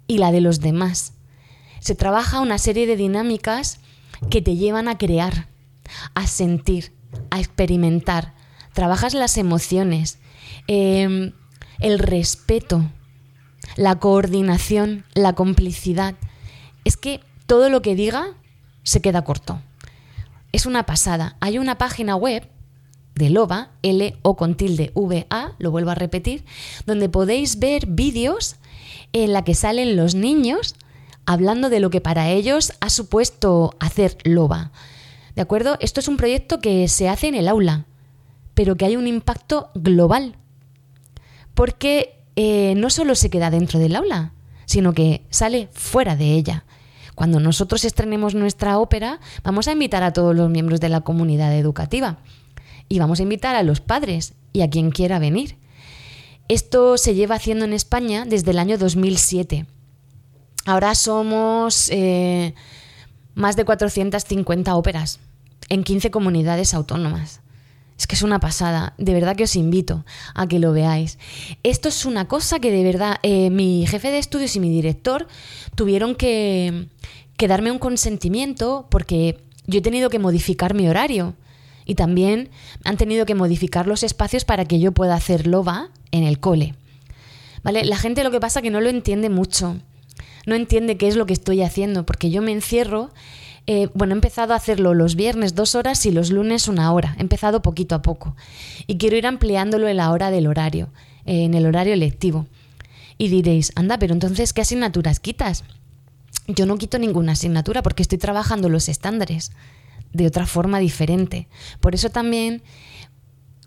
y 0.08 0.20
la 0.20 0.32
de 0.32 0.42
los 0.42 0.60
demás. 0.60 1.14
Se 1.80 1.96
trabaja 1.96 2.40
una 2.40 2.58
serie 2.58 2.88
de 2.88 2.96
dinámicas 2.96 3.80
que 4.30 4.42
te 4.42 4.56
llevan 4.56 4.88
a 4.88 4.98
crear, 4.98 5.48
a 6.14 6.28
sentir, 6.28 6.94
a 7.30 7.40
experimentar. 7.40 8.34
Trabajas 8.74 9.14
las 9.14 9.38
emociones, 9.38 10.20
em, 10.68 11.34
el 11.80 12.00
respeto, 12.00 12.84
la 13.76 14.00
coordinación, 14.00 15.06
la 15.14 15.34
complicidad. 15.34 16.16
Es 16.84 16.98
que 16.98 17.22
todo 17.48 17.70
lo 17.70 17.82
que 17.82 17.96
diga 17.96 18.34
se 18.84 19.02
queda 19.02 19.24
corto. 19.24 19.62
Es 20.52 20.66
una 20.66 20.86
pasada. 20.86 21.38
Hay 21.42 21.58
una 21.58 21.78
página 21.78 22.16
web 22.16 22.50
de 23.16 23.30
LOVA, 23.30 23.72
L 23.82 24.18
o 24.22 24.36
con 24.36 24.56
tilde 24.56 24.92
V 24.94 25.26
A, 25.30 25.54
lo 25.58 25.72
vuelvo 25.72 25.92
a 25.92 25.96
repetir, 25.96 26.46
donde 26.86 27.10
podéis 27.10 27.60
ver 27.60 27.88
vídeos 27.88 28.58
en 29.14 29.34
la 29.34 29.44
que 29.44 29.56
salen 29.56 29.96
los 29.96 30.16
niños 30.16 30.76
hablando 31.26 31.70
de 31.70 31.80
lo 31.80 31.90
que 31.90 32.02
para 32.02 32.30
ellos 32.30 32.74
ha 32.82 32.90
supuesto 32.90 33.76
hacer 33.80 34.18
loba. 34.24 34.72
¿De 35.36 35.42
acuerdo? 35.42 35.78
Esto 35.80 36.00
es 36.00 36.08
un 36.08 36.18
proyecto 36.18 36.60
que 36.60 36.88
se 36.88 37.10
hace 37.10 37.28
en 37.28 37.36
el 37.36 37.48
aula, 37.48 37.86
pero 38.54 38.76
que 38.76 38.86
hay 38.86 38.96
un 38.96 39.08
impacto 39.08 39.70
global. 39.76 40.38
Porque 41.54 42.22
eh, 42.36 42.74
no 42.78 42.90
solo 42.90 43.16
se 43.16 43.30
queda 43.30 43.50
dentro 43.50 43.80
del 43.80 43.96
aula, 43.96 44.34
sino 44.66 44.94
que 44.94 45.26
sale 45.30 45.70
fuera 45.74 46.16
de 46.16 46.34
ella. 46.34 46.66
Cuando 47.16 47.40
nosotros 47.40 47.86
estrenemos 47.86 48.36
nuestra 48.36 48.78
ópera, 48.78 49.20
vamos 49.44 49.68
a 49.68 49.72
invitar 49.72 50.04
a 50.04 50.14
todos 50.14 50.36
los 50.36 50.50
miembros 50.50 50.80
de 50.82 50.90
la 50.90 51.02
comunidad 51.02 51.54
educativa 51.56 52.18
y 52.90 53.00
vamos 53.00 53.20
a 53.20 53.24
invitar 53.24 53.56
a 53.56 53.64
los 53.64 53.80
padres 53.80 54.34
y 54.54 54.62
a 54.62 54.70
quien 54.70 54.92
quiera 54.92 55.20
venir. 55.20 55.58
Esto 56.48 56.98
se 56.98 57.16
lleva 57.16 57.36
haciendo 57.36 57.66
en 57.66 57.74
España 57.74 58.26
desde 58.26 58.52
el 58.52 58.60
año 58.60 58.78
2007. 58.78 59.66
Ahora 60.66 60.94
somos 60.94 61.90
eh, 61.92 62.54
más 63.36 63.56
de 63.56 63.66
450 63.66 64.76
óperas 64.76 65.20
en 65.70 65.84
15 65.84 66.12
comunidades 66.12 66.74
autónomas. 66.74 67.42
Es 67.98 68.08
que 68.08 68.16
es 68.16 68.24
una 68.24 68.40
pasada, 68.40 68.94
de 68.98 69.14
verdad 69.14 69.38
que 69.38 69.46
os 69.46 69.56
invito 69.56 70.04
a 70.34 70.48
que 70.48 70.60
lo 70.60 70.74
veáis. 70.74 71.18
Esto 71.64 71.88
es 71.88 72.06
una 72.06 72.28
cosa 72.28 72.60
que 72.60 72.72
de 72.72 72.84
verdad 72.84 73.18
eh, 73.24 73.50
mi 73.50 73.86
jefe 73.88 74.12
de 74.12 74.18
estudios 74.18 74.56
y 74.56 74.60
mi 74.60 74.70
director 74.70 75.28
tuvieron 75.76 76.16
que, 76.16 76.88
que 77.38 77.48
darme 77.48 77.72
un 77.72 77.80
consentimiento 77.80 78.88
porque 78.90 79.42
yo 79.66 79.80
he 79.80 79.82
tenido 79.82 80.10
que 80.10 80.20
modificar 80.20 80.74
mi 80.74 80.90
horario 80.90 81.36
y 81.86 81.96
también 81.96 82.50
han 82.84 82.98
tenido 82.98 83.26
que 83.26 83.36
modificar 83.36 83.88
los 83.88 84.04
espacios 84.04 84.44
para 84.44 84.66
que 84.66 84.80
yo 84.80 84.92
pueda 84.92 85.16
hacer 85.16 85.48
loba 85.48 85.90
en 86.12 86.24
el 86.24 86.40
cole. 86.40 86.76
¿Vale? 87.64 87.86
La 87.86 87.98
gente 87.98 88.24
lo 88.24 88.32
que 88.32 88.40
pasa 88.40 88.62
que 88.62 88.72
no 88.72 88.82
lo 88.82 88.90
entiende 88.90 89.30
mucho. 89.30 89.78
No 90.46 90.56
entiende 90.56 90.98
qué 90.98 91.08
es 91.08 91.16
lo 91.16 91.26
que 91.26 91.34
estoy 91.34 91.62
haciendo, 91.62 92.06
porque 92.06 92.30
yo 92.30 92.42
me 92.42 92.52
encierro. 92.52 93.12
Eh, 93.68 93.90
bueno, 93.94 94.14
he 94.14 94.18
empezado 94.18 94.54
a 94.54 94.58
hacerlo 94.58 94.94
los 94.94 95.16
viernes 95.16 95.56
dos 95.56 95.76
horas 95.76 96.06
y 96.06 96.12
los 96.12 96.30
lunes 96.30 96.68
una 96.68 96.92
hora. 96.92 97.16
He 97.18 97.22
empezado 97.22 97.62
poquito 97.62 97.96
a 97.96 98.02
poco. 98.02 98.36
Y 98.88 98.98
quiero 98.98 99.18
ir 99.18 99.26
ampliándolo 99.26 99.88
en 99.88 99.98
la 99.98 100.12
hora 100.12 100.30
del 100.32 100.48
horario, 100.48 100.90
en 101.26 101.54
el 101.54 101.66
horario 101.66 101.96
lectivo. 101.96 102.46
Y 103.18 103.30
diréis, 103.30 103.72
anda, 103.76 103.98
pero 103.98 104.14
entonces, 104.14 104.54
¿qué 104.54 104.62
asignaturas 104.62 105.20
quitas? 105.20 105.64
Yo 106.48 106.66
no 106.66 106.78
quito 106.78 107.00
ninguna 107.00 107.32
asignatura 107.32 107.82
porque 107.82 108.04
estoy 108.04 108.18
trabajando 108.18 108.70
los 108.70 108.88
estándares 108.90 109.52
de 110.14 110.28
otra 110.28 110.46
forma 110.46 110.80
diferente. 110.80 111.48
Por 111.80 111.96
eso 111.96 112.10
también, 112.10 112.62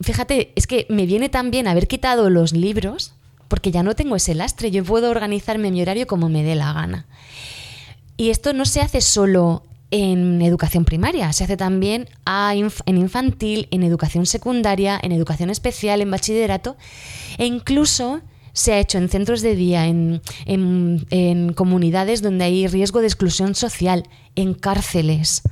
fíjate, 0.00 0.52
es 0.54 0.66
que 0.66 0.86
me 0.88 1.06
viene 1.06 1.28
también 1.28 1.66
haber 1.66 1.88
quitado 1.88 2.30
los 2.30 2.52
libros, 2.52 3.14
porque 3.48 3.70
ya 3.70 3.82
no 3.82 3.94
tengo 3.94 4.16
ese 4.16 4.34
lastre, 4.34 4.70
yo 4.70 4.84
puedo 4.84 5.10
organizarme 5.10 5.70
mi 5.70 5.82
horario 5.82 6.06
como 6.06 6.28
me 6.28 6.42
dé 6.42 6.54
la 6.54 6.72
gana. 6.72 7.06
Y 8.16 8.30
esto 8.30 8.52
no 8.52 8.64
se 8.64 8.80
hace 8.80 9.00
solo 9.00 9.64
en 9.90 10.42
educación 10.42 10.84
primaria, 10.84 11.32
se 11.32 11.44
hace 11.44 11.56
también 11.56 12.08
en 12.26 12.98
infantil, 12.98 13.68
en 13.70 13.82
educación 13.82 14.26
secundaria, 14.26 14.98
en 15.02 15.12
educación 15.12 15.50
especial, 15.50 16.02
en 16.02 16.10
bachillerato 16.10 16.76
e 17.38 17.46
incluso 17.46 18.20
se 18.52 18.72
ha 18.72 18.80
hecho 18.80 18.98
en 18.98 19.08
centros 19.08 19.40
de 19.40 19.54
día, 19.54 19.86
en, 19.86 20.20
en 20.46 21.52
comunidades 21.52 22.22
donde 22.22 22.44
hay 22.44 22.66
riesgo 22.66 23.00
de 23.00 23.06
exclusión 23.06 23.54
social, 23.54 24.02
en 24.34 24.54
cárceles 24.54 25.42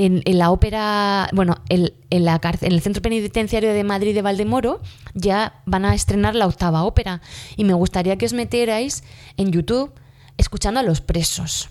en, 0.00 0.38
la 0.38 0.50
ópera, 0.50 1.28
bueno, 1.34 1.56
en, 1.68 1.92
en 2.10 2.72
el 2.72 2.80
Centro 2.80 3.02
Penitenciario 3.02 3.74
de 3.74 3.84
Madrid 3.84 4.14
de 4.14 4.22
Valdemoro 4.22 4.80
ya 5.12 5.60
van 5.66 5.84
a 5.84 5.94
estrenar 5.94 6.34
la 6.34 6.46
octava 6.46 6.84
ópera 6.84 7.20
y 7.56 7.64
me 7.64 7.74
gustaría 7.74 8.16
que 8.16 8.24
os 8.24 8.32
metierais 8.32 9.04
en 9.36 9.52
YouTube 9.52 9.92
escuchando 10.38 10.80
a 10.80 10.82
los 10.82 11.02
presos. 11.02 11.68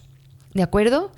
¿De 0.53 0.61
acuerdo? 0.61 1.11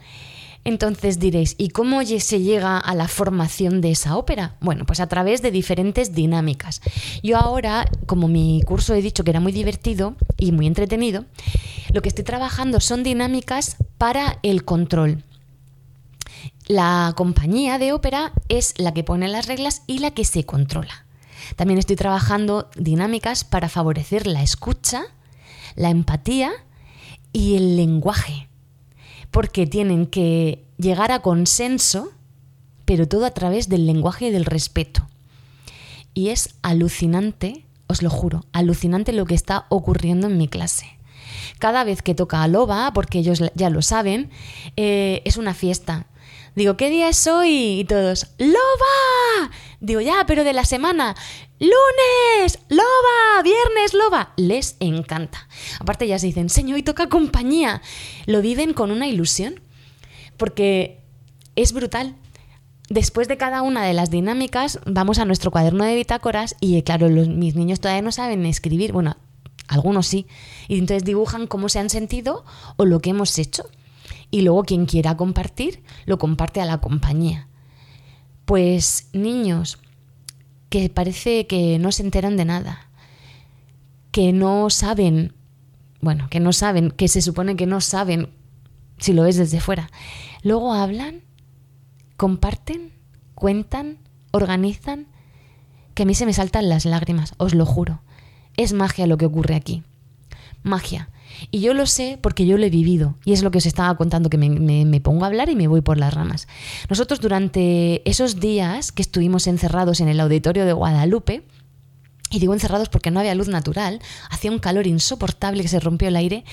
Entonces 0.63 1.20
diréis, 1.20 1.56
¿y 1.58 1.70
cómo 1.70 2.01
se 2.06 2.39
llega 2.39 2.77
a 2.77 2.96
la 2.96 3.10
formación 3.10 3.82
de 3.82 3.91
esa 3.91 4.15
ópera? 4.15 4.56
Bueno, 4.62 4.86
pues 4.86 5.01
a 5.01 5.08
través 5.08 5.41
de 5.41 5.51
diferentes 5.51 6.13
dinámicas. 6.13 6.82
Yo 7.24 7.38
ahora, 7.38 7.89
como 8.06 8.30
mi 8.30 8.62
curso 8.65 8.94
he 8.94 9.01
dicho 9.01 9.25
que 9.25 9.32
era 9.32 9.41
muy 9.41 9.51
divertido 9.51 10.15
y 10.38 10.53
muy 10.53 10.65
entretenido, 10.68 11.25
lo 11.91 12.01
que 12.01 12.10
estoy 12.10 12.24
trabajando 12.24 12.80
son 12.80 13.03
dinámicas 13.03 13.75
para 13.98 14.39
el 14.44 14.63
control. 14.63 15.25
La 16.67 17.13
compañía 17.15 17.77
de 17.79 17.93
ópera 17.93 18.31
es 18.50 18.74
la 18.77 18.93
que 18.93 19.03
pone 19.03 19.27
las 19.27 19.48
reglas 19.48 19.83
y 19.88 20.00
la 20.00 20.12
que 20.12 20.25
se 20.25 20.45
controla. 20.45 21.05
También 21.55 21.79
estoy 21.79 21.95
trabajando 21.95 22.69
dinámicas 22.75 23.43
para 23.43 23.69
favorecer 23.69 24.27
la 24.27 24.41
escucha, 24.41 25.03
la 25.75 25.89
empatía 25.89 26.51
y 27.33 27.55
el 27.55 27.75
lenguaje, 27.75 28.48
porque 29.31 29.67
tienen 29.67 30.05
que 30.07 30.65
llegar 30.77 31.12
a 31.12 31.21
consenso, 31.21 32.12
pero 32.86 33.07
todo 33.07 33.25
a 33.25 33.31
través 33.31 33.69
del 33.69 33.86
lenguaje 33.86 34.27
y 34.27 34.31
del 34.31 34.45
respeto. 34.45 35.07
Y 36.13 36.29
es 36.29 36.55
alucinante, 36.62 37.65
os 37.88 38.01
lo 38.01 38.10
juro, 38.10 38.45
alucinante 38.51 39.13
lo 39.13 39.25
que 39.25 39.36
está 39.36 39.65
ocurriendo 39.69 40.27
en 40.27 40.38
mi 40.38 40.48
clase. 40.48 40.98
Cada 41.60 41.83
vez 41.83 42.01
que 42.01 42.15
toca 42.15 42.43
a 42.43 42.48
Loba, 42.48 42.91
porque 42.93 43.19
ellos 43.19 43.41
ya 43.55 43.69
lo 43.69 43.81
saben, 43.81 44.29
eh, 44.75 45.21
es 45.25 45.38
una 45.38 45.53
fiesta. 45.53 46.07
Digo, 46.55 46.75
¿qué 46.75 46.89
día 46.89 47.08
es 47.08 47.27
hoy? 47.27 47.79
Y 47.79 47.86
todos, 47.86 48.27
¡Loba! 48.38 49.51
Digo, 49.79 50.01
ya, 50.01 50.25
pero 50.27 50.43
de 50.43 50.51
la 50.51 50.65
semana. 50.65 51.15
¡Lunes! 51.60 52.60
¡Loba! 52.67 53.41
¡Viernes, 53.41 53.93
loba! 53.93 54.34
Les 54.36 54.75
encanta. 54.79 55.48
Aparte 55.79 56.20
se 56.20 56.27
dicen, 56.27 56.50
señor, 56.50 56.77
y 56.77 56.84
toca 56.84 57.08
compañía. 57.08 57.81
Lo 58.25 58.41
viven 58.41 58.74
con 58.74 58.91
una 58.91 59.08
ilusión. 59.08 59.62
Porque 60.36 61.00
es 61.55 61.72
brutal. 61.72 62.15
Después 62.89 63.29
de 63.29 63.38
cada 63.38 63.62
una 63.62 63.86
de 63.86 63.93
las 63.93 64.12
dinámicas, 64.12 64.79
vamos 64.86 65.20
a 65.20 65.25
nuestro 65.25 65.51
cuaderno 65.51 65.86
de 65.86 65.96
bitácoras 65.96 66.58
y, 66.60 66.81
claro, 66.81 67.08
los, 67.08 67.29
mis 67.29 67.55
niños 67.55 67.79
todavía 67.79 68.01
no 68.01 68.12
saben 68.12 68.46
escribir. 68.46 68.91
Bueno, 68.91 69.15
algunos 69.70 70.05
sí. 70.05 70.27
Y 70.67 70.77
entonces 70.77 71.05
dibujan 71.05 71.48
cómo 71.48 71.70
se 71.70 71.79
han 71.79 71.89
sentido 71.89 72.43
o 72.75 72.84
lo 72.86 73.00
que 73.00 73.12
hemos 73.12 73.39
hecho 73.39 73.70
y 74.31 74.41
luego 74.41 74.63
quien 74.63 74.85
quiera 74.85 75.17
compartir, 75.17 75.83
lo 76.05 76.17
comparte 76.17 76.61
a 76.61 76.65
la 76.65 76.79
compañía. 76.79 77.47
Pues 78.45 79.09
niños 79.13 79.77
que 80.69 80.89
parece 80.89 81.45
que 81.47 81.77
no 81.79 81.91
se 81.91 82.03
enteran 82.03 82.38
de 82.38 82.45
nada, 82.45 82.89
que 84.11 84.31
no 84.31 84.69
saben, 84.69 85.33
bueno, 86.00 86.29
que 86.29 86.39
no 86.39 86.53
saben, 86.53 86.91
que 86.91 87.09
se 87.09 87.21
supone 87.21 87.57
que 87.57 87.67
no 87.67 87.81
saben 87.81 88.29
si 88.97 89.13
lo 89.13 89.23
ves 89.23 89.35
desde 89.35 89.59
fuera. 89.59 89.91
Luego 90.43 90.73
hablan, 90.73 91.21
comparten, 92.15 92.93
cuentan, 93.35 94.00
organizan, 94.31 95.07
que 95.93 96.03
a 96.03 96.05
mí 96.05 96.15
se 96.15 96.25
me 96.25 96.33
saltan 96.33 96.69
las 96.69 96.85
lágrimas, 96.85 97.33
os 97.38 97.53
lo 97.53 97.65
juro. 97.65 98.01
Es 98.55 98.71
magia 98.71 99.07
lo 99.07 99.17
que 99.17 99.25
ocurre 99.25 99.55
aquí. 99.55 99.83
Magia. 100.63 101.09
Y 101.50 101.61
yo 101.61 101.73
lo 101.73 101.85
sé 101.85 102.17
porque 102.21 102.45
yo 102.45 102.57
lo 102.57 102.65
he 102.65 102.69
vivido. 102.69 103.15
Y 103.25 103.33
es 103.33 103.43
lo 103.43 103.51
que 103.51 103.57
os 103.57 103.65
estaba 103.65 103.95
contando, 103.97 104.29
que 104.29 104.38
me, 104.38 105.01
pongo 105.01 105.23
a 105.23 105.27
hablar 105.27 105.50
y 105.50 105.55
me 105.55 105.67
voy 105.67 105.81
por 105.81 105.97
las 105.97 106.13
ramas. 106.13 106.47
Nosotros 106.89 107.19
durante 107.19 108.07
esos 108.09 108.39
días 108.39 108.91
que 108.91 109.01
estuvimos 109.01 109.47
encerrados 109.47 110.00
en 110.01 110.07
el 110.07 110.19
auditorio 110.19 110.65
de 110.65 110.73
Guadalupe, 110.73 111.43
y 112.29 112.39
digo 112.39 112.53
encerrados 112.53 112.89
porque 112.89 113.11
no 113.11 113.19
había 113.19 113.35
luz 113.35 113.47
natural, 113.50 114.00
hacía 114.29 114.51
un 114.51 114.59
calor 114.59 114.88
insoportable 114.88 115.61
que 115.61 115.67
se 115.67 115.79
rompió 115.79 116.07
el 116.07 116.15
aire, 116.15 116.45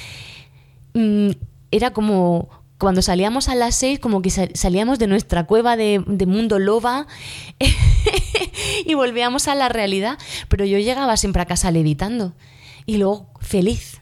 mm, 0.94 1.30
era 1.70 1.92
como 1.92 2.49
cuando 2.78 3.02
salíamos 3.02 3.49
a 3.49 3.54
las 3.54 3.75
seis, 3.75 3.99
como 3.99 4.23
que 4.23 4.30
salíamos 4.30 4.99
de 4.99 5.08
nuestra 5.08 5.47
cueva 5.47 5.76
de, 5.76 6.02
de 6.06 6.26
mundo 6.26 6.58
loba 6.58 7.06
y 8.87 8.94
volvíamos 8.94 9.49
a 9.49 9.54
la 9.54 9.68
realidad, 9.68 10.18
pero 10.49 10.64
yo 10.64 10.78
llegaba 10.78 11.16
siempre 11.16 11.42
a 11.42 11.47
casa 11.47 11.70
levitando 11.70 12.35
y 12.87 12.97
luego 12.97 13.30
feliz, 13.40 14.00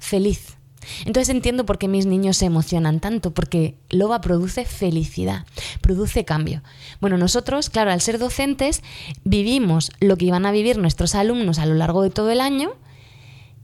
feliz. 0.00 0.56
Entonces 1.04 1.28
entiendo 1.28 1.66
por 1.66 1.78
qué 1.78 1.88
mis 1.88 2.06
niños 2.06 2.38
se 2.38 2.46
emocionan 2.46 3.00
tanto, 3.00 3.32
porque 3.32 3.76
Loba 3.90 4.20
produce 4.20 4.64
felicidad, 4.64 5.46
produce 5.80 6.24
cambio. 6.24 6.62
Bueno, 7.00 7.18
nosotros, 7.18 7.70
claro, 7.70 7.92
al 7.92 8.00
ser 8.00 8.18
docentes, 8.18 8.82
vivimos 9.24 9.92
lo 10.00 10.16
que 10.16 10.26
iban 10.26 10.46
a 10.46 10.52
vivir 10.52 10.78
nuestros 10.78 11.14
alumnos 11.14 11.58
a 11.58 11.66
lo 11.66 11.74
largo 11.74 12.02
de 12.02 12.10
todo 12.10 12.30
el 12.30 12.40
año 12.40 12.72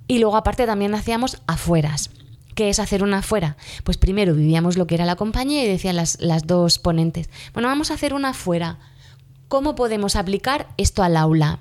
y 0.07 0.19
luego 0.19 0.37
aparte 0.37 0.67
también 0.67 0.95
hacíamos 0.95 1.41
afueras. 1.47 2.11
¿Qué 2.55 2.71
es 2.71 2.79
hacer 2.79 3.03
una 3.03 3.19
afuera? 3.19 3.57
Pues 3.85 3.99
primero 3.99 4.35
vivíamos 4.35 4.77
lo 4.77 4.87
que 4.87 4.95
era 4.95 5.05
la 5.05 5.17
compañía 5.17 5.65
y 5.65 5.69
decían 5.69 5.97
las, 5.97 6.21
las 6.21 6.47
dos 6.47 6.79
ponentes, 6.79 7.29
bueno, 7.53 7.69
vamos 7.69 7.91
a 7.91 7.95
hacer 7.95 8.15
una 8.15 8.31
afuera. 8.31 8.79
¿Cómo 9.49 9.75
podemos 9.75 10.17
aplicar 10.17 10.69
esto 10.77 11.03
al 11.03 11.17
aula? 11.17 11.61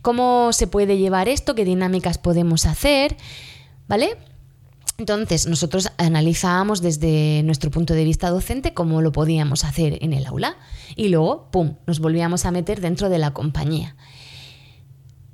¿Cómo 0.00 0.52
se 0.52 0.66
puede 0.66 0.98
llevar 0.98 1.28
esto? 1.28 1.54
¿Qué 1.54 1.64
dinámicas 1.64 2.18
podemos 2.18 2.66
hacer? 2.66 3.16
¿Vale? 3.92 4.16
Entonces, 4.96 5.46
nosotros 5.46 5.90
analizábamos 5.98 6.80
desde 6.80 7.42
nuestro 7.42 7.70
punto 7.70 7.92
de 7.92 8.04
vista 8.04 8.30
docente 8.30 8.72
cómo 8.72 9.02
lo 9.02 9.12
podíamos 9.12 9.64
hacer 9.64 9.98
en 10.00 10.14
el 10.14 10.24
aula 10.24 10.56
y 10.96 11.08
luego, 11.08 11.50
¡pum!, 11.50 11.74
nos 11.86 12.00
volvíamos 12.00 12.46
a 12.46 12.52
meter 12.52 12.80
dentro 12.80 13.10
de 13.10 13.18
la 13.18 13.34
compañía. 13.34 13.94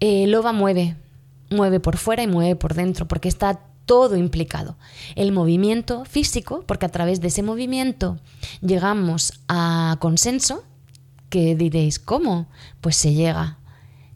Eh, 0.00 0.26
Loba 0.26 0.52
mueve, 0.52 0.96
mueve 1.50 1.78
por 1.78 1.98
fuera 1.98 2.24
y 2.24 2.26
mueve 2.26 2.56
por 2.56 2.74
dentro, 2.74 3.06
porque 3.06 3.28
está 3.28 3.60
todo 3.86 4.16
implicado. 4.16 4.76
El 5.14 5.30
movimiento 5.30 6.04
físico, 6.04 6.64
porque 6.66 6.86
a 6.86 6.90
través 6.90 7.20
de 7.20 7.28
ese 7.28 7.44
movimiento 7.44 8.18
llegamos 8.60 9.34
a 9.46 9.98
consenso, 10.00 10.64
que 11.30 11.54
diréis, 11.54 12.00
¿cómo? 12.00 12.48
Pues 12.80 12.96
se 12.96 13.14
llega. 13.14 13.58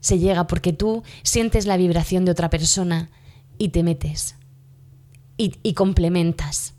Se 0.01 0.19
llega 0.19 0.49
porque 0.49 0.73
tú 0.73 1.05
sientes 1.23 1.65
la 1.65 1.77
vibración 1.77 2.25
de 2.25 2.33
otra 2.33 2.51
persona 2.51 3.09
y 3.59 3.71
te 3.71 3.83
metes 3.83 4.37
y, 5.63 5.75
complementas. 5.75 6.75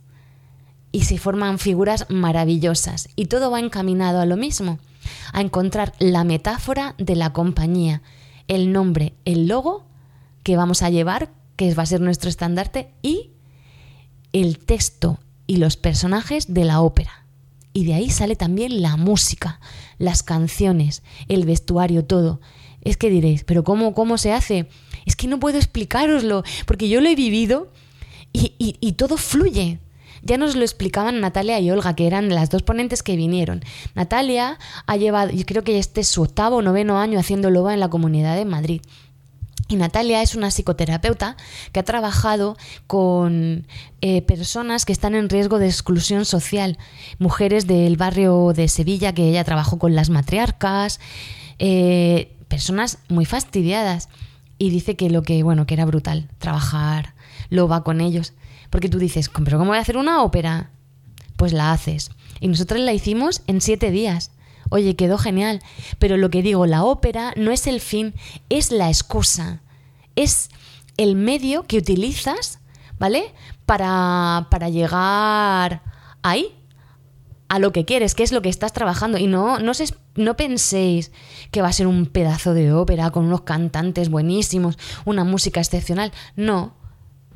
Y 0.91 1.03
se 1.03 1.17
forman 1.17 1.59
figuras 1.59 2.05
maravillosas. 2.09 3.09
Y 3.15 3.25
todo 3.25 3.51
va 3.51 3.59
encaminado 3.59 4.21
a 4.21 4.25
lo 4.25 4.37
mismo, 4.37 4.79
a 5.33 5.41
encontrar 5.41 5.93
la 5.99 6.23
metáfora 6.23 6.95
de 6.97 7.15
la 7.15 7.33
compañía, 7.33 8.01
el 8.47 8.71
nombre, 8.71 9.13
el 9.25 9.47
logo 9.47 9.85
que 10.43 10.55
vamos 10.55 10.83
a 10.83 10.89
llevar, 10.89 11.31
que 11.55 11.73
va 11.73 11.83
a 11.83 11.87
ser 11.87 12.01
nuestro 12.01 12.29
estandarte, 12.29 12.91
y 13.01 13.31
el 14.33 14.59
texto 14.59 15.19
y 15.47 15.57
los 15.57 15.77
personajes 15.77 16.53
de 16.53 16.65
la 16.65 16.81
ópera. 16.81 17.25
Y 17.73 17.85
de 17.85 17.95
ahí 17.95 18.09
sale 18.11 18.35
también 18.35 18.81
la 18.81 18.97
música, 18.97 19.59
las 19.97 20.21
canciones, 20.21 21.01
el 21.27 21.45
vestuario, 21.45 22.05
todo. 22.05 22.39
Es 22.83 22.97
que 22.97 23.09
diréis, 23.09 23.43
pero 23.43 23.63
¿cómo, 23.63 23.93
cómo 23.93 24.17
se 24.17 24.33
hace? 24.33 24.67
Es 25.05 25.15
que 25.15 25.27
no 25.27 25.39
puedo 25.39 25.57
explicaroslo, 25.57 26.43
porque 26.65 26.89
yo 26.89 27.01
lo 27.01 27.09
he 27.09 27.15
vivido 27.15 27.71
y, 28.33 28.53
y, 28.57 28.91
todo 28.93 29.17
fluye. 29.17 29.79
Ya 30.21 30.37
nos 30.37 30.55
lo 30.55 30.61
explicaban 30.63 31.19
Natalia 31.19 31.59
y 31.59 31.69
Olga, 31.69 31.95
que 31.95 32.07
eran 32.07 32.29
las 32.29 32.49
dos 32.49 32.63
ponentes 32.63 33.03
que 33.03 33.15
vinieron. 33.15 33.61
Natalia 33.93 34.57
ha 34.85 34.97
llevado, 34.97 35.31
yo 35.31 35.45
creo 35.45 35.63
que 35.63 35.79
este 35.79 36.01
es 36.01 36.07
su 36.07 36.21
octavo 36.21 36.57
o 36.57 36.61
noveno 36.61 36.99
año 36.99 37.19
haciendo 37.19 37.49
loba 37.49 37.73
en 37.73 37.79
la 37.79 37.89
comunidad 37.89 38.35
de 38.35 38.45
Madrid. 38.45 38.81
Y 39.67 39.75
Natalia 39.75 40.21
es 40.21 40.35
una 40.35 40.51
psicoterapeuta 40.51 41.37
que 41.71 41.79
ha 41.79 41.83
trabajado 41.83 42.57
con 42.85 43.65
eh, 44.01 44.21
personas 44.21 44.85
que 44.85 44.93
están 44.93 45.15
en 45.15 45.29
riesgo 45.29 45.57
de 45.57 45.67
exclusión 45.67 46.25
social, 46.25 46.77
mujeres 47.17 47.65
del 47.65 47.97
barrio 47.97 48.53
de 48.53 48.67
Sevilla, 48.67 49.13
que 49.13 49.29
ella 49.29 49.43
trabajó 49.43 49.79
con 49.79 49.95
las 49.95 50.09
matriarcas, 50.09 50.99
eh, 51.59 52.35
personas 52.53 52.99
muy 53.09 53.25
fastidiadas. 53.25 54.09
Y 54.59 54.69
dice 54.69 54.95
que 54.95 55.09
lo 55.09 55.23
que, 55.23 55.41
bueno, 55.41 55.65
que 55.65 55.73
era 55.73 55.85
brutal 55.85 56.29
trabajar 56.37 57.15
loba 57.49 57.83
con 57.83 57.99
ellos. 57.99 58.33
Porque 58.69 58.89
tú 58.89 58.99
dices, 58.99 59.31
pero 59.43 59.57
¿cómo 59.57 59.71
voy 59.71 59.79
a 59.79 59.81
hacer 59.81 59.97
una 59.97 60.21
ópera? 60.21 60.69
Pues 61.35 61.51
la 61.51 61.71
haces. 61.71 62.11
Y 62.39 62.47
nosotros 62.47 62.79
la 62.79 62.93
hicimos 62.93 63.41
en 63.47 63.59
siete 63.59 63.89
días. 63.89 64.29
Oye, 64.69 64.95
quedó 64.95 65.17
genial. 65.17 65.61
Pero 65.97 66.17
lo 66.17 66.29
que 66.29 66.43
digo, 66.43 66.67
la 66.67 66.83
ópera 66.83 67.33
no 67.35 67.49
es 67.49 67.65
el 67.65 67.81
fin, 67.81 68.13
es 68.49 68.71
la 68.71 68.87
excusa. 68.87 69.61
Es 70.15 70.49
el 70.97 71.15
medio 71.15 71.63
que 71.63 71.79
utilizas, 71.79 72.59
¿vale? 72.99 73.33
Para, 73.65 74.45
para 74.51 74.69
llegar 74.69 75.81
ahí, 76.21 76.53
a 77.53 77.59
lo 77.59 77.71
que 77.71 77.85
quieres, 77.85 78.15
que 78.15 78.23
es 78.23 78.31
lo 78.31 78.41
que 78.41 78.49
estás 78.49 78.73
trabajando. 78.73 79.19
Y 79.19 79.27
no, 79.27 79.59
no, 79.59 79.73
no 80.15 80.35
penséis 80.35 81.11
que 81.51 81.61
va 81.61 81.67
a 81.67 81.73
ser 81.73 81.85
un 81.85 82.07
pedazo 82.07 82.55
de 82.55 82.73
ópera 82.73 83.11
con 83.11 83.25
unos 83.25 83.41
cantantes 83.41 84.09
buenísimos, 84.09 84.79
una 85.05 85.23
música 85.23 85.59
excepcional. 85.59 86.11
No, 86.35 86.73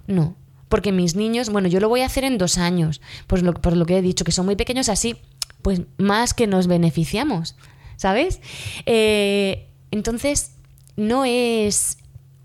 no. 0.07 0.35
Porque 0.69 0.91
mis 0.91 1.15
niños, 1.15 1.49
bueno, 1.51 1.67
yo 1.67 1.79
lo 1.79 1.87
voy 1.87 2.01
a 2.01 2.07
hacer 2.07 2.23
en 2.23 2.39
dos 2.39 2.57
años, 2.57 2.99
pues 3.27 3.43
por 3.61 3.77
lo 3.77 3.85
que 3.85 3.99
he 3.99 4.01
dicho, 4.01 4.25
que 4.25 4.31
son 4.31 4.47
muy 4.47 4.55
pequeños 4.55 4.89
así, 4.89 5.17
pues 5.61 5.81
más 5.99 6.33
que 6.33 6.47
nos 6.47 6.65
beneficiamos, 6.65 7.55
¿sabes? 7.95 8.41
Eh, 8.87 9.69
entonces, 9.91 10.53
no 10.95 11.25
es, 11.25 11.99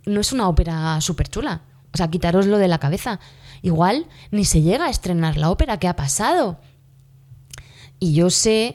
no 0.04 0.20
es 0.20 0.30
una 0.34 0.46
ópera 0.46 1.00
súper 1.00 1.28
chula. 1.28 1.62
O 1.94 1.96
sea, 1.96 2.08
quitároslo 2.08 2.58
de 2.58 2.68
la 2.68 2.76
cabeza. 2.76 3.18
Igual 3.62 4.08
ni 4.30 4.44
se 4.44 4.60
llega 4.60 4.88
a 4.88 4.90
estrenar 4.90 5.38
la 5.38 5.48
ópera, 5.48 5.78
¿qué 5.78 5.88
ha 5.88 5.96
pasado? 5.96 6.58
Y 8.02 8.14
yo 8.14 8.30
sé 8.30 8.74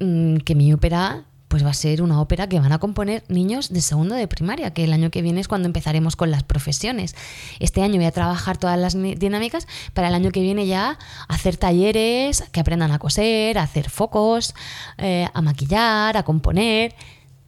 mmm, 0.00 0.36
que 0.36 0.54
mi 0.54 0.70
ópera 0.70 1.24
pues 1.48 1.64
va 1.64 1.70
a 1.70 1.72
ser 1.72 2.02
una 2.02 2.20
ópera 2.20 2.46
que 2.46 2.60
van 2.60 2.72
a 2.72 2.78
componer 2.78 3.24
niños 3.28 3.70
de 3.70 3.80
segundo 3.80 4.14
de 4.14 4.28
primaria, 4.28 4.74
que 4.74 4.84
el 4.84 4.92
año 4.92 5.10
que 5.10 5.22
viene 5.22 5.40
es 5.40 5.48
cuando 5.48 5.64
empezaremos 5.64 6.14
con 6.14 6.30
las 6.30 6.42
profesiones. 6.42 7.14
Este 7.58 7.80
año 7.80 7.96
voy 7.96 8.04
a 8.04 8.10
trabajar 8.10 8.58
todas 8.58 8.78
las 8.78 8.92
dinámicas 8.92 9.66
para 9.94 10.08
el 10.08 10.14
año 10.14 10.30
que 10.30 10.42
viene 10.42 10.66
ya 10.66 10.98
hacer 11.26 11.56
talleres 11.56 12.44
que 12.52 12.60
aprendan 12.60 12.90
a 12.92 12.98
coser, 12.98 13.56
a 13.56 13.62
hacer 13.62 13.88
focos, 13.88 14.54
eh, 14.98 15.26
a 15.32 15.40
maquillar, 15.40 16.18
a 16.18 16.24
componer, 16.24 16.94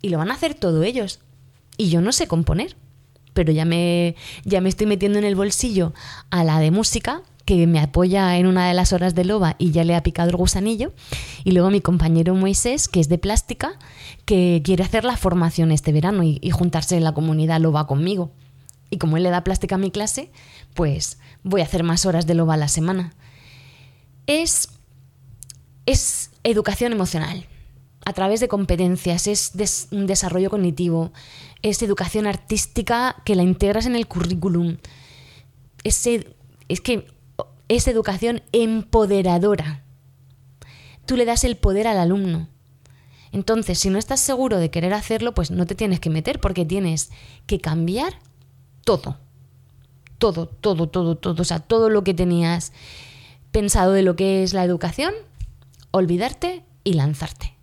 y 0.01 0.09
lo 0.09 0.17
van 0.17 0.31
a 0.31 0.35
hacer 0.35 0.55
todo 0.55 0.83
ellos. 0.83 1.21
Y 1.77 1.91
yo 1.91 2.01
no 2.01 2.13
sé 2.13 2.27
componer, 2.27 2.75
pero 3.35 3.53
ya 3.53 3.67
me, 3.67 4.17
ya 4.45 4.63
me 4.63 4.71
estoy 4.71 4.87
metiendo 4.87 5.19
en 5.19 5.27
el 5.27 5.35
bolsillo 5.35 5.93
a 6.31 6.43
la 6.43 6.59
de 6.59 6.71
música 6.71 7.21
que 7.49 7.67
me 7.67 7.81
apoya 7.81 8.37
en 8.37 8.47
una 8.47 8.69
de 8.69 8.75
las 8.75 8.93
horas 8.93 9.15
de 9.15 9.25
loba 9.25 9.57
y 9.59 9.71
ya 9.71 9.83
le 9.83 9.95
ha 9.95 10.03
picado 10.03 10.29
el 10.29 10.37
gusanillo. 10.37 10.93
Y 11.45 11.53
luego 11.53 11.71
mi 11.71 11.81
compañero 11.81 12.35
Moisés, 12.35 12.89
que 12.89 13.01
es 13.01 13.09
de 13.09 13.17
plástica, 13.17 13.79
que 14.27 14.61
quiere 14.63 14.85
hacer 14.85 15.05
la 15.05 15.17
formación 15.17 15.73
este 15.73 15.91
verano 15.91 16.23
y, 16.25 16.51
juntarse 16.51 16.99
en 16.99 17.05
la 17.05 17.15
comunidad 17.15 17.59
loba 17.59 17.87
conmigo. 17.87 18.33
Y 18.91 18.99
como 18.99 19.17
él 19.17 19.23
le 19.23 19.31
da 19.31 19.45
plástica 19.45 19.77
a 19.77 19.79
mi 19.79 19.91
clase, 19.91 20.31
pues 20.75 21.21
voy 21.43 21.63
a 21.63 21.65
hacer 21.65 21.85
más 21.85 22.05
horas 22.05 22.27
de 22.27 22.35
loba 22.35 22.53
a 22.53 22.59
la 22.59 22.69
semana. 22.69 23.15
Es, 24.27 24.69
es 25.87 26.33
educación 26.45 26.93
emocional 26.93 27.47
a 28.05 28.13
través 28.13 28.41
de 28.41 28.49
competencias, 28.49 29.27
es 29.27 29.89
un 29.91 30.07
desarrollo 30.07 30.51
cognitivo, 30.51 31.15
es 31.63 31.81
educación 31.81 32.27
artística 32.27 33.17
que 33.25 33.37
la 33.37 33.43
integras 33.43 33.87
en 33.87 33.97
el 33.97 34.07
currículum. 34.07 34.77
Es 35.83 36.03
que 36.83 37.18
es 37.69 37.87
educación 37.87 38.43
empoderadora. 38.53 39.85
Tú 41.07 41.17
le 41.17 41.25
das 41.25 41.45
el 41.45 41.57
poder 41.57 41.87
al 41.87 41.99
alumno. 41.99 42.49
Entonces, 43.31 43.79
si 43.79 43.91
no 43.91 43.99
estás 43.99 44.21
seguro 44.21 44.59
de 44.59 44.71
querer 44.71 44.95
hacerlo, 44.95 45.35
pues 45.35 45.51
no 45.51 45.67
te 45.67 45.75
tienes 45.75 46.01
que 46.01 46.11
meter 46.11 46.41
porque 46.41 46.65
tienes 46.65 47.11
que 47.47 47.61
cambiar 47.61 48.19
todo. 48.85 49.19
Todo, 50.19 50.47
todo, 50.47 50.89
todo, 50.89 51.17
todo. 51.17 51.43
O 51.43 51.45
sea, 51.45 51.61
todo 51.61 51.91
lo 51.91 52.05
que 52.05 52.15
tenías 52.15 52.73
pensado 53.53 53.93
de 53.93 54.03
lo 54.03 54.17
que 54.17 54.43
es 54.43 54.55
la 54.55 54.65
educación, 54.65 55.15
olvidarte 55.91 56.65
y 56.85 56.95
lanzarte. 56.95 57.55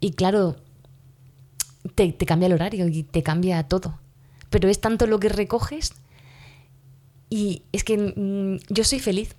Y 0.00 0.12
claro, 0.12 0.56
te, 1.94 2.12
te 2.12 2.26
cambia 2.26 2.46
el 2.46 2.54
horario 2.54 2.88
y 2.88 3.02
te 3.02 3.22
cambia 3.22 3.62
todo. 3.64 3.98
Pero 4.50 4.68
es 4.68 4.80
tanto 4.80 5.06
lo 5.06 5.20
que 5.20 5.28
recoges 5.28 5.92
y 7.30 7.62
es 7.72 7.84
que 7.84 7.98
mm, 7.98 8.72
yo 8.72 8.84
soy 8.84 9.00
feliz, 9.00 9.36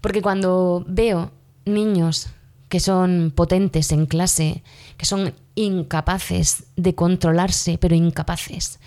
porque 0.00 0.22
cuando 0.22 0.84
veo 0.86 1.30
niños 1.64 2.28
que 2.68 2.80
son 2.80 3.32
potentes 3.34 3.92
en 3.92 4.06
clase, 4.06 4.62
que 4.96 5.04
son 5.04 5.34
incapaces 5.54 6.64
de 6.76 6.94
controlarse, 6.94 7.76
pero 7.76 7.94
incapaces, 7.94 8.80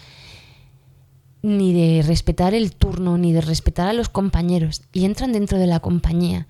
ni 1.44 1.72
de 1.72 2.02
respetar 2.02 2.56
el 2.56 2.76
turno, 2.76 3.20
ni 3.20 3.32
de 3.32 3.42
respetar 3.42 3.88
a 3.88 3.94
los 3.94 4.10
compañeros, 4.10 4.82
y 4.92 5.06
entran 5.06 5.34
dentro 5.34 5.60
de 5.60 5.68
la 5.68 5.80
compañía, 5.80 6.48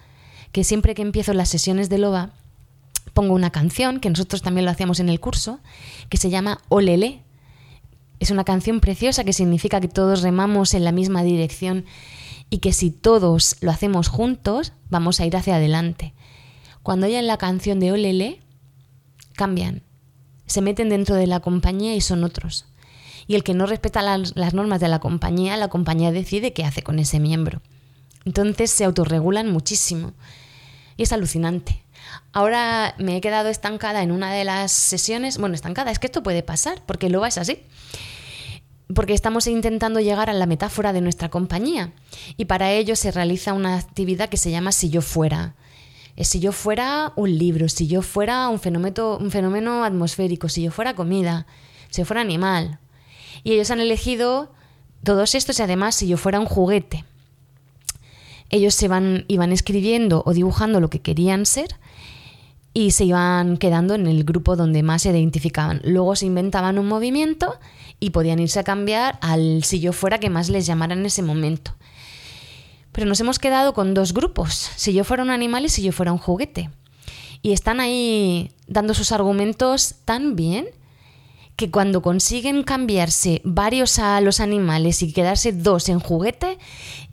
que 0.53 0.63
siempre 0.63 0.95
que 0.95 1.01
empiezo 1.01 1.33
las 1.33 1.49
sesiones 1.49 1.89
de 1.89 1.97
loba, 1.97 2.31
pongo 3.13 3.33
una 3.33 3.49
canción, 3.49 3.99
que 3.99 4.09
nosotros 4.09 4.41
también 4.41 4.63
lo 4.63 4.71
hacíamos 4.71 5.01
en 5.01 5.09
el 5.09 5.19
curso, 5.19 5.59
que 6.07 6.15
se 6.15 6.29
llama 6.29 6.61
Olele, 6.69 7.24
es 8.19 8.31
una 8.31 8.43
canción 8.43 8.79
preciosa 8.79 9.23
que 9.23 9.33
significa 9.33 9.81
que 9.81 9.87
todos 9.87 10.21
remamos 10.21 10.73
en 10.73 10.83
la 10.83 10.91
misma 10.91 11.23
dirección 11.23 11.85
y 12.49 12.59
que 12.59 12.73
si 12.73 12.91
todos 12.91 13.57
lo 13.61 13.71
hacemos 13.71 14.07
juntos, 14.07 14.73
vamos 14.89 15.19
a 15.19 15.25
ir 15.25 15.35
hacia 15.35 15.55
adelante. 15.55 16.13
Cuando 16.83 17.07
oyen 17.07 17.27
la 17.27 17.37
canción 17.37 17.79
de 17.79 17.91
Olele, 17.91 18.41
cambian, 19.35 19.83
se 20.45 20.61
meten 20.61 20.89
dentro 20.89 21.15
de 21.15 21.27
la 21.27 21.39
compañía 21.39 21.95
y 21.95 22.01
son 22.01 22.23
otros. 22.23 22.65
Y 23.27 23.35
el 23.35 23.43
que 23.43 23.55
no 23.55 23.65
respeta 23.65 24.03
las, 24.03 24.35
las 24.35 24.53
normas 24.53 24.79
de 24.79 24.87
la 24.87 24.99
compañía, 24.99 25.57
la 25.57 25.69
compañía 25.69 26.11
decide 26.11 26.53
qué 26.53 26.63
hace 26.63 26.83
con 26.83 26.99
ese 26.99 27.19
miembro. 27.19 27.61
Entonces 28.23 28.69
se 28.69 28.85
autorregulan 28.85 29.51
muchísimo. 29.51 30.13
Y 30.97 31.03
es 31.03 31.11
alucinante. 31.11 31.84
Ahora 32.31 32.95
me 32.97 33.17
he 33.17 33.21
quedado 33.21 33.49
estancada 33.49 34.03
en 34.03 34.11
una 34.11 34.33
de 34.33 34.43
las 34.43 34.71
sesiones. 34.71 35.37
Bueno, 35.37 35.55
estancada, 35.55 35.91
es 35.91 35.99
que 35.99 36.07
esto 36.07 36.23
puede 36.23 36.43
pasar, 36.43 36.81
porque 36.85 37.09
luego 37.09 37.25
es 37.25 37.37
así 37.37 37.63
porque 38.93 39.13
estamos 39.13 39.47
intentando 39.47 39.99
llegar 39.99 40.29
a 40.29 40.33
la 40.33 40.45
metáfora 40.45 40.93
de 40.93 41.01
nuestra 41.01 41.29
compañía 41.29 41.91
y 42.37 42.45
para 42.45 42.71
ello 42.71 42.95
se 42.95 43.11
realiza 43.11 43.53
una 43.53 43.77
actividad 43.77 44.29
que 44.29 44.37
se 44.37 44.51
llama 44.51 44.71
Si 44.71 44.89
yo 44.89 45.01
fuera. 45.01 45.55
Es 46.15 46.29
si 46.29 46.39
yo 46.39 46.51
fuera 46.51 47.11
un 47.15 47.37
libro, 47.37 47.67
si 47.67 47.87
yo 47.87 48.01
fuera 48.01 48.47
un 48.47 48.59
fenómeno, 48.59 49.17
un 49.17 49.31
fenómeno 49.31 49.83
atmosférico, 49.83 50.47
si 50.47 50.63
yo 50.63 50.71
fuera 50.71 50.93
comida, 50.93 51.45
si 51.89 52.01
yo 52.01 52.05
fuera 52.05 52.21
animal. 52.21 52.79
Y 53.43 53.53
ellos 53.53 53.69
han 53.71 53.81
elegido 53.81 54.53
todos 55.03 55.35
estos 55.35 55.59
y 55.59 55.63
además 55.63 55.95
si 55.95 56.07
yo 56.07 56.17
fuera 56.17 56.39
un 56.39 56.45
juguete. 56.45 57.03
Ellos 58.49 58.75
se 58.75 58.87
van, 58.87 59.25
iban 59.27 59.51
escribiendo 59.51 60.23
o 60.25 60.33
dibujando 60.33 60.79
lo 60.79 60.89
que 60.89 60.99
querían 60.99 61.45
ser 61.45 61.75
y 62.73 62.91
se 62.91 63.05
iban 63.05 63.57
quedando 63.57 63.95
en 63.95 64.05
el 64.05 64.25
grupo 64.25 64.55
donde 64.57 64.83
más 64.83 65.03
se 65.03 65.09
identificaban. 65.09 65.81
Luego 65.85 66.15
se 66.15 66.25
inventaban 66.25 66.77
un 66.77 66.87
movimiento 66.87 67.57
y 67.99 68.09
podían 68.09 68.39
irse 68.39 68.59
a 68.59 68.63
cambiar 68.63 69.17
al 69.21 69.63
si 69.63 69.79
yo 69.79 69.93
fuera 69.93 70.19
que 70.19 70.29
más 70.29 70.49
les 70.49 70.65
llamara 70.65 70.93
en 70.93 71.05
ese 71.05 71.21
momento. 71.21 71.73
Pero 72.91 73.07
nos 73.07 73.19
hemos 73.21 73.39
quedado 73.39 73.73
con 73.73 73.93
dos 73.93 74.13
grupos, 74.13 74.53
si 74.75 74.93
yo 74.93 75.03
fuera 75.03 75.23
un 75.23 75.29
animal 75.29 75.65
y 75.65 75.69
si 75.69 75.81
yo 75.81 75.91
fuera 75.91 76.11
un 76.11 76.17
juguete. 76.17 76.69
Y 77.41 77.53
están 77.53 77.79
ahí 77.79 78.51
dando 78.67 78.93
sus 78.93 79.11
argumentos 79.11 79.95
tan 80.03 80.35
bien 80.35 80.67
que 81.55 81.71
cuando 81.71 82.01
consiguen 82.01 82.63
cambiarse 82.63 83.41
varios 83.45 83.99
a 83.99 84.19
los 84.19 84.41
animales 84.41 85.01
y 85.01 85.13
quedarse 85.13 85.53
dos 85.53 85.87
en 85.87 85.99
juguete, 85.99 86.57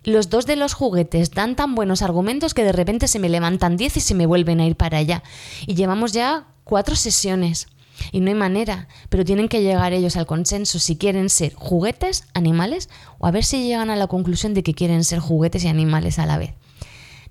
los 0.04 0.30
dos 0.30 0.46
de 0.46 0.56
los 0.56 0.74
juguetes 0.74 1.30
dan 1.30 1.54
tan 1.54 1.74
buenos 1.74 2.02
argumentos 2.02 2.54
que 2.54 2.64
de 2.64 2.72
repente 2.72 3.08
se 3.08 3.18
me 3.18 3.28
levantan 3.28 3.76
diez 3.76 3.96
y 3.96 4.00
se 4.00 4.14
me 4.14 4.26
vuelven 4.26 4.60
a 4.60 4.66
ir 4.66 4.76
para 4.76 4.98
allá. 4.98 5.22
Y 5.66 5.74
llevamos 5.74 6.12
ya 6.12 6.46
cuatro 6.64 6.96
sesiones. 6.96 7.68
Y 8.10 8.20
no 8.20 8.28
hay 8.28 8.34
manera, 8.34 8.88
pero 9.10 9.24
tienen 9.24 9.48
que 9.48 9.62
llegar 9.62 9.92
ellos 9.92 10.16
al 10.16 10.26
consenso 10.26 10.78
si 10.78 10.96
quieren 10.96 11.28
ser 11.28 11.54
juguetes, 11.54 12.24
animales, 12.34 12.88
o 13.18 13.26
a 13.26 13.30
ver 13.30 13.44
si 13.44 13.62
llegan 13.62 13.90
a 13.90 13.96
la 13.96 14.08
conclusión 14.08 14.54
de 14.54 14.62
que 14.62 14.74
quieren 14.74 15.04
ser 15.04 15.20
juguetes 15.20 15.62
y 15.64 15.68
animales 15.68 16.18
a 16.18 16.26
la 16.26 16.38
vez. 16.38 16.54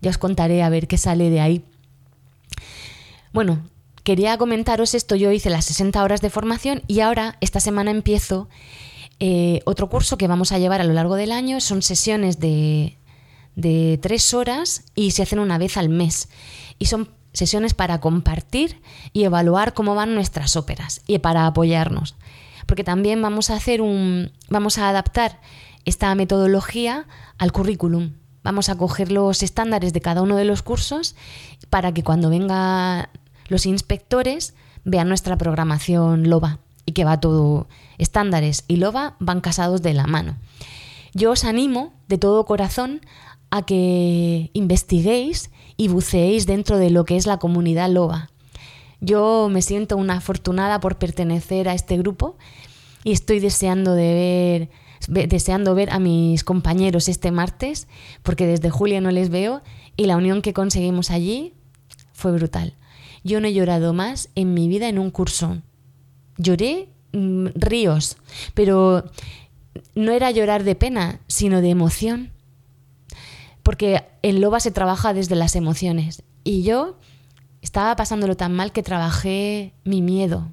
Ya 0.02 0.12
os 0.12 0.18
contaré 0.18 0.64
a 0.64 0.70
ver 0.70 0.88
qué 0.88 0.98
sale 0.98 1.30
de 1.30 1.42
ahí. 1.42 1.66
Bueno, 3.34 3.62
quería 4.04 4.38
comentaros 4.38 4.94
esto, 4.94 5.16
yo 5.16 5.32
hice 5.32 5.50
las 5.50 5.66
60 5.66 6.02
horas 6.04 6.22
de 6.22 6.30
formación 6.30 6.84
y 6.88 7.02
ahora 7.02 7.38
esta 7.42 7.60
semana 7.60 7.92
empiezo 7.92 8.48
eh, 9.24 9.62
otro 9.66 9.88
curso 9.88 10.18
que 10.18 10.28
vamos 10.28 10.52
a 10.52 10.58
llevar 10.58 10.82
a 10.82 10.84
lo 10.84 10.94
largo 10.94 11.16
del 11.16 11.32
año. 11.32 11.62
Son 11.62 11.84
sesiones 11.84 12.40
de, 12.40 12.98
de 13.56 14.00
tres 14.02 14.34
horas 14.34 14.84
y 14.96 15.12
se 15.12 15.22
hacen 15.22 15.38
una 15.38 15.60
vez 15.60 15.78
al 15.78 15.90
mes. 15.90 16.28
Y 16.80 16.88
son 16.88 17.08
sesiones 17.32 17.76
para 17.76 18.02
compartir 18.02 18.82
y 19.14 19.24
evaluar 19.24 19.76
cómo 19.76 19.94
van 19.94 20.16
nuestras 20.16 20.56
óperas 20.56 21.04
y 21.06 21.20
para 21.20 21.46
apoyarnos. 21.46 22.16
Porque 22.66 22.84
también 22.84 23.22
vamos 23.22 23.52
a 23.52 23.56
hacer 23.56 23.84
un 23.84 24.32
vamos 24.50 24.80
a 24.80 24.90
adaptar 24.90 25.40
esta 25.86 26.14
metodología 26.16 27.06
al 27.38 27.52
currículum. 27.52 28.14
Vamos 28.44 28.70
a 28.70 28.76
coger 28.76 29.12
los 29.12 29.44
estándares 29.44 29.94
de 29.94 30.02
cada 30.02 30.24
uno 30.24 30.36
de 30.36 30.46
los 30.46 30.64
cursos 30.64 31.16
para 31.70 31.94
que 31.94 32.04
cuando 32.04 32.32
vengan 32.32 33.08
los 33.50 33.68
inspectores 33.68 34.56
vean 34.84 35.10
nuestra 35.10 35.38
programación 35.38 36.28
LOBA 36.28 36.58
y 36.86 36.94
que 36.94 37.04
va 37.04 37.20
todo 37.20 37.68
estándares 37.98 38.64
y 38.68 38.78
LOBA 38.78 39.16
van 39.20 39.42
casados 39.42 39.82
de 39.82 39.94
la 39.94 40.08
mano. 40.08 40.38
Yo 41.14 41.32
os 41.32 41.44
animo 41.44 41.94
de 42.08 42.18
todo 42.18 42.46
corazón 42.46 43.02
a 43.50 43.64
que 43.64 44.50
investiguéis 44.54 45.52
y 45.78 45.90
buceéis 45.90 46.46
dentro 46.46 46.78
de 46.78 46.90
lo 46.90 47.06
que 47.06 47.18
es 47.18 47.26
la 47.26 47.38
comunidad 47.38 47.90
loba. 47.90 48.30
Yo 49.02 49.50
me 49.52 49.62
siento 49.62 49.98
una 49.98 50.18
afortunada 50.18 50.80
por 50.80 50.98
pertenecer 50.98 51.68
a 51.68 51.74
este 51.74 51.98
grupo 51.98 52.38
y 53.04 53.12
estoy 53.12 53.40
deseando 53.40 53.94
de 53.94 54.14
ver 54.14 54.82
deseando 55.08 55.74
ver 55.74 55.90
a 55.90 55.98
mis 55.98 56.44
compañeros 56.44 57.10
este 57.10 57.32
martes 57.32 57.88
porque 58.22 58.46
desde 58.46 58.70
julio 58.70 59.02
no 59.02 59.10
les 59.10 59.30
veo 59.30 59.64
y 59.98 60.06
la 60.06 60.16
unión 60.16 60.44
que 60.44 60.54
conseguimos 60.54 61.10
allí 61.10 61.54
fue 62.14 62.32
brutal. 62.32 62.76
Yo 63.24 63.42
no 63.42 63.48
he 63.48 63.54
llorado 63.54 63.94
más 63.94 64.30
en 64.36 64.54
mi 64.54 64.68
vida 64.68 64.90
en 64.90 65.00
un 65.00 65.10
curso. 65.10 65.58
Lloré 66.42 66.90
mm, 67.14 67.48
ríos, 67.56 68.18
pero 68.54 69.06
no 69.96 70.12
era 70.12 70.32
llorar 70.32 70.64
de 70.64 70.76
pena, 70.76 71.20
sino 71.28 71.62
de 71.62 71.70
emoción 71.70 72.32
porque 73.64 74.04
en 74.22 74.42
Loba 74.42 74.60
se 74.60 74.72
trabaja 74.72 75.14
desde 75.14 75.36
las 75.36 75.56
emociones. 75.56 76.24
Y 76.44 76.64
yo 76.64 76.98
estaba 77.62 77.96
pasándolo 77.96 78.36
tan 78.36 78.54
mal 78.54 78.72
que 78.72 78.84
trabajé 78.84 79.74
mi 79.84 80.02
miedo 80.02 80.52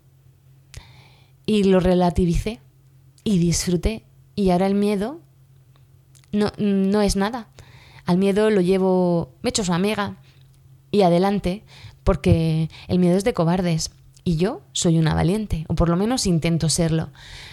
y 1.46 1.64
lo 1.64 1.80
relativicé 1.80 2.60
y 3.24 3.38
disfruté. 3.38 4.04
Y 4.34 4.50
ahora 4.50 4.66
el 4.66 4.74
miedo 4.74 5.20
no, 6.32 6.52
no 6.58 7.02
es 7.02 7.16
nada. 7.16 7.48
Al 8.04 8.18
miedo 8.18 8.50
lo 8.50 8.60
llevo, 8.60 9.32
me 9.42 9.50
echo 9.50 9.64
su 9.64 9.72
amiga 9.72 10.16
y 10.90 11.02
adelante, 11.02 11.64
porque 12.04 12.70
el 12.88 12.98
miedo 12.98 13.16
es 13.16 13.24
de 13.24 13.34
cobardes. 13.34 13.90
Y 14.28 14.36
yo 14.36 14.60
soy 14.72 14.98
una 14.98 15.14
valiente, 15.14 15.64
o 15.68 15.74
por 15.74 15.88
lo 15.88 15.96
menos 15.96 16.26
intento 16.26 16.68
serlo. 16.68 17.08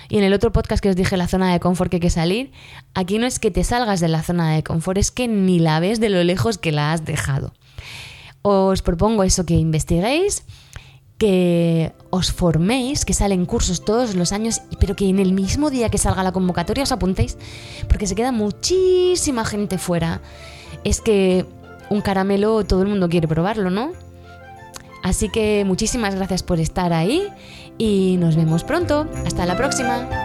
Y 0.10 0.18
en 0.18 0.26
el 0.26 0.34
otro 0.34 0.52
podcast 0.52 0.84
que 0.84 0.90
os 0.90 0.98
dije, 0.98 1.16
la 1.16 1.30
zona 1.30 1.54
de 1.54 1.62
confort 1.62 1.90
que 1.90 1.96
hay 1.96 2.02
que 2.02 2.10
salir, 2.10 2.52
aquí 2.94 3.18
no 3.18 3.26
es 3.26 3.40
que 3.40 3.50
te 3.50 3.64
salgas 3.64 4.02
de 4.02 4.10
la 4.10 4.24
zona 4.24 4.52
de 4.52 4.62
confort, 4.62 4.98
es 4.98 5.10
que 5.10 5.30
ni 5.30 5.58
la 5.58 5.80
ves 5.80 6.02
de 6.02 6.10
lo 6.10 6.22
lejos 6.26 6.58
que 6.58 6.74
la 6.74 6.92
has 6.92 7.06
dejado. 7.06 7.54
Os 8.42 8.82
propongo 8.82 9.24
eso, 9.24 9.46
que 9.46 9.54
investiguéis, 9.54 10.44
que 11.18 11.94
os 12.10 12.34
forméis, 12.34 13.06
que 13.06 13.14
salen 13.14 13.46
cursos 13.46 13.86
todos 13.86 14.14
los 14.14 14.34
años, 14.34 14.62
pero 14.82 14.98
que 14.98 15.08
en 15.08 15.20
el 15.20 15.32
mismo 15.32 15.70
día 15.70 15.88
que 15.88 15.98
salga 15.98 16.24
la 16.24 16.34
convocatoria 16.34 16.84
os 16.84 16.92
apuntéis, 16.92 17.38
porque 17.88 18.06
se 18.06 18.16
queda 18.16 18.34
muchísima 18.34 19.46
gente 19.46 19.78
fuera. 19.78 20.20
Es 20.84 21.00
que 21.00 21.46
un 21.90 22.02
caramelo 22.02 22.66
todo 22.66 22.82
el 22.82 22.90
mundo 22.90 23.08
quiere 23.08 23.30
probarlo, 23.30 23.70
¿no? 23.70 23.94
Así 25.06 25.30
que 25.30 25.64
muchísimas 25.68 26.16
gracias 26.16 26.42
por 26.42 26.60
estar 26.60 26.92
ahí 26.92 27.28
y 27.78 28.18
nos 28.18 28.36
vemos 28.36 28.64
pronto. 28.64 29.08
Hasta 29.24 29.46
la 29.46 29.56
próxima. 29.56 30.25